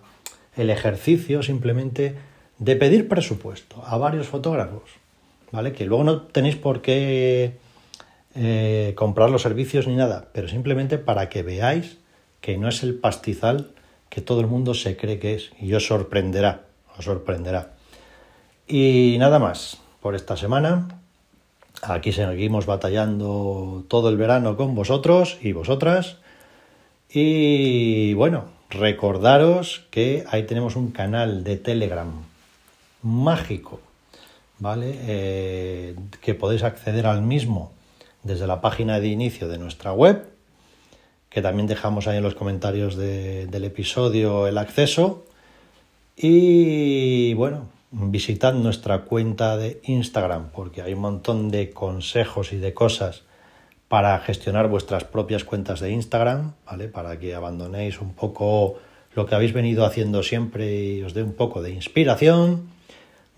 el 0.57 0.71
ejercicio 0.71 1.43
simplemente 1.43 2.15
de 2.59 2.77
pedir 2.77 3.09
presupuesto 3.09 3.83
a 3.85 3.97
varios 3.99 4.29
fotógrafos. 4.29 4.91
¿Vale? 5.53 5.73
Que 5.73 5.87
luego 5.87 6.05
no 6.05 6.23
tenéis 6.23 6.57
por 6.57 6.83
qué 6.83 7.53
eh, 8.35 8.93
comprar 8.97 9.31
los 9.31 9.43
servicios 9.43 9.87
ni 9.87 9.95
nada, 9.95 10.29
pero 10.33 10.49
simplemente 10.49 10.99
para 10.99 11.29
que 11.29 11.43
veáis 11.43 11.99
que 12.41 12.59
no 12.59 12.69
es 12.69 12.83
el 12.83 12.95
pastizal 12.95 13.71
que 14.09 14.21
todo 14.21 14.41
el 14.41 14.47
mundo 14.47 14.75
se 14.75 14.97
cree 14.97 15.19
que 15.19 15.35
es 15.35 15.51
y 15.61 15.73
os 15.75 15.87
sorprenderá, 15.87 16.63
os 16.99 17.05
sorprenderá. 17.05 17.73
Y 18.69 19.17
nada 19.19 19.39
más 19.39 19.79
por 20.01 20.15
esta 20.15 20.37
semana. 20.37 20.89
Aquí 21.83 22.13
seguimos 22.13 22.67
batallando 22.67 23.85
todo 23.89 24.09
el 24.09 24.17
verano 24.17 24.57
con 24.57 24.75
vosotros 24.75 25.39
y 25.43 25.53
vosotras. 25.53 26.17
Y 27.11 28.15
bueno, 28.15 28.47
recordaros 28.71 29.87
que 29.91 30.25
ahí 30.31 30.45
tenemos 30.45 30.75
un 30.77 30.91
canal 30.91 31.45
de 31.45 31.57
Telegram 31.57 32.13
mágico, 33.03 33.81
¿vale? 34.59 34.95
Eh, 35.07 35.97
que 36.21 36.35
podéis 36.35 36.63
acceder 36.63 37.07
al 37.07 37.23
mismo 37.23 37.73
desde 38.23 38.47
la 38.47 38.61
página 38.61 39.01
de 39.01 39.09
inicio 39.09 39.49
de 39.49 39.59
nuestra 39.59 39.93
web, 39.93 40.29
que 41.31 41.43
también 41.43 41.67
dejamos 41.67 42.07
ahí 42.07 42.17
en 42.17 42.23
los 42.23 42.35
comentarios 42.35 42.97
del 42.97 43.65
episodio 43.65 44.47
el 44.47 44.59
acceso. 44.59 45.25
Y 46.17 47.35
bueno, 47.35 47.69
visitad 47.91 48.55
nuestra 48.55 49.03
cuenta 49.03 49.57
de 49.57 49.81
Instagram, 49.85 50.51
porque 50.51 50.83
hay 50.83 50.95
un 50.95 51.01
montón 51.01 51.51
de 51.51 51.71
consejos 51.71 52.53
y 52.53 52.57
de 52.57 52.75
cosas 52.75 53.23
para 53.89 54.19
gestionar 54.19 54.69
vuestras 54.69 55.05
propias 55.05 55.45
cuentas 55.45 55.81
de 55.81 55.91
Instagram, 55.91 56.55
¿vale? 56.65 56.89
Para 56.89 57.19
que 57.19 57.35
abandonéis 57.35 58.01
un 58.01 58.15
poco 58.15 58.79
lo 59.15 59.27
que 59.27 59.35
habéis 59.35 59.53
venido 59.53 59.85
haciendo 59.85 60.23
siempre 60.23 60.85
y 60.85 61.03
os 61.03 61.15
dé 61.15 61.23
un 61.23 61.35
poco 61.35 61.63
de 61.63 61.71
inspiración. 61.71 62.69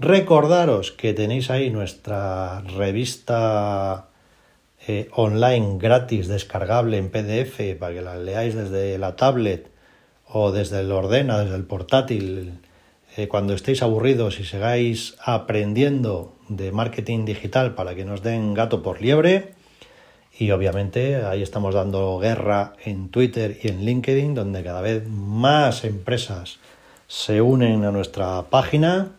Recordaros 0.00 0.92
que 0.92 1.12
tenéis 1.12 1.50
ahí 1.50 1.70
nuestra 1.70 2.60
revista 2.60 4.06
eh, 4.86 5.08
online 5.12 5.78
gratis 5.78 6.28
descargable 6.28 6.98
en 6.98 7.10
PDF 7.10 7.76
para 7.80 7.94
que 7.94 8.02
la 8.02 8.16
leáis 8.16 8.54
desde 8.54 8.96
la 8.98 9.16
tablet 9.16 9.68
o 10.28 10.52
desde 10.52 10.80
el 10.80 10.92
ordena, 10.92 11.40
desde 11.40 11.56
el 11.56 11.64
portátil, 11.64 12.60
eh, 13.16 13.26
cuando 13.26 13.54
estéis 13.54 13.82
aburridos 13.82 14.38
y 14.38 14.44
sigáis 14.44 15.16
aprendiendo 15.20 16.36
de 16.48 16.70
marketing 16.70 17.24
digital 17.24 17.74
para 17.74 17.96
que 17.96 18.04
nos 18.04 18.22
den 18.22 18.54
gato 18.54 18.84
por 18.84 19.02
liebre. 19.02 19.54
Y 20.38 20.52
obviamente 20.52 21.16
ahí 21.16 21.42
estamos 21.42 21.74
dando 21.74 22.20
guerra 22.20 22.74
en 22.84 23.08
Twitter 23.08 23.58
y 23.60 23.66
en 23.66 23.84
LinkedIn, 23.84 24.36
donde 24.36 24.62
cada 24.62 24.80
vez 24.80 25.08
más 25.08 25.84
empresas 25.84 26.60
se 27.08 27.40
unen 27.42 27.84
a 27.84 27.90
nuestra 27.90 28.42
página. 28.42 29.17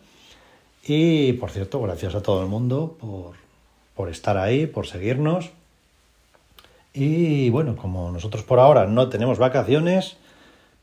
Y 0.86 1.34
por 1.34 1.50
cierto, 1.50 1.80
gracias 1.82 2.14
a 2.14 2.22
todo 2.22 2.42
el 2.42 2.48
mundo 2.48 2.96
por, 3.00 3.34
por 3.94 4.08
estar 4.08 4.36
ahí, 4.38 4.66
por 4.66 4.86
seguirnos. 4.86 5.50
Y 6.92 7.50
bueno, 7.50 7.76
como 7.76 8.10
nosotros 8.10 8.42
por 8.42 8.58
ahora 8.58 8.86
no 8.86 9.08
tenemos 9.08 9.38
vacaciones, 9.38 10.16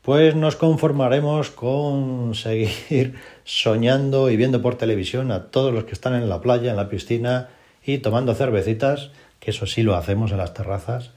pues 0.02 0.34
nos 0.34 0.56
conformaremos 0.56 1.50
con 1.50 2.34
seguir 2.34 3.16
soñando 3.44 4.30
y 4.30 4.36
viendo 4.36 4.62
por 4.62 4.76
televisión 4.76 5.30
a 5.32 5.46
todos 5.50 5.74
los 5.74 5.84
que 5.84 5.92
están 5.92 6.14
en 6.14 6.28
la 6.28 6.40
playa, 6.40 6.70
en 6.70 6.76
la 6.76 6.88
piscina 6.88 7.50
y 7.84 7.98
tomando 7.98 8.34
cervecitas, 8.34 9.10
que 9.40 9.50
eso 9.50 9.66
sí 9.66 9.82
lo 9.82 9.96
hacemos 9.96 10.30
en 10.30 10.38
las 10.38 10.54
terrazas, 10.54 11.10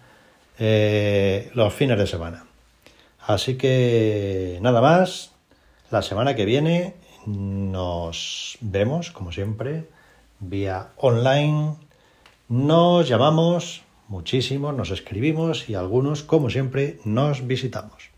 eh, 0.60 1.52
los 1.54 1.74
fines 1.74 1.98
de 1.98 2.08
semana. 2.08 2.46
Así 3.26 3.56
que 3.56 4.60
nada 4.62 4.82
más, 4.82 5.32
la 5.90 6.02
semana 6.02 6.36
que 6.36 6.46
viene 6.46 6.96
nos 7.26 8.58
vemos, 8.62 9.12
como 9.12 9.32
siempre, 9.32 9.88
vía 10.40 10.90
online. 10.98 11.76
Nos 12.50 13.08
llamamos 13.08 13.84
muchísimos, 14.08 14.76
nos 14.76 14.92
escribimos 14.92 15.70
y 15.70 15.76
algunos, 15.76 16.24
como 16.24 16.50
siempre, 16.50 17.00
nos 17.06 17.48
visitamos. 17.48 18.11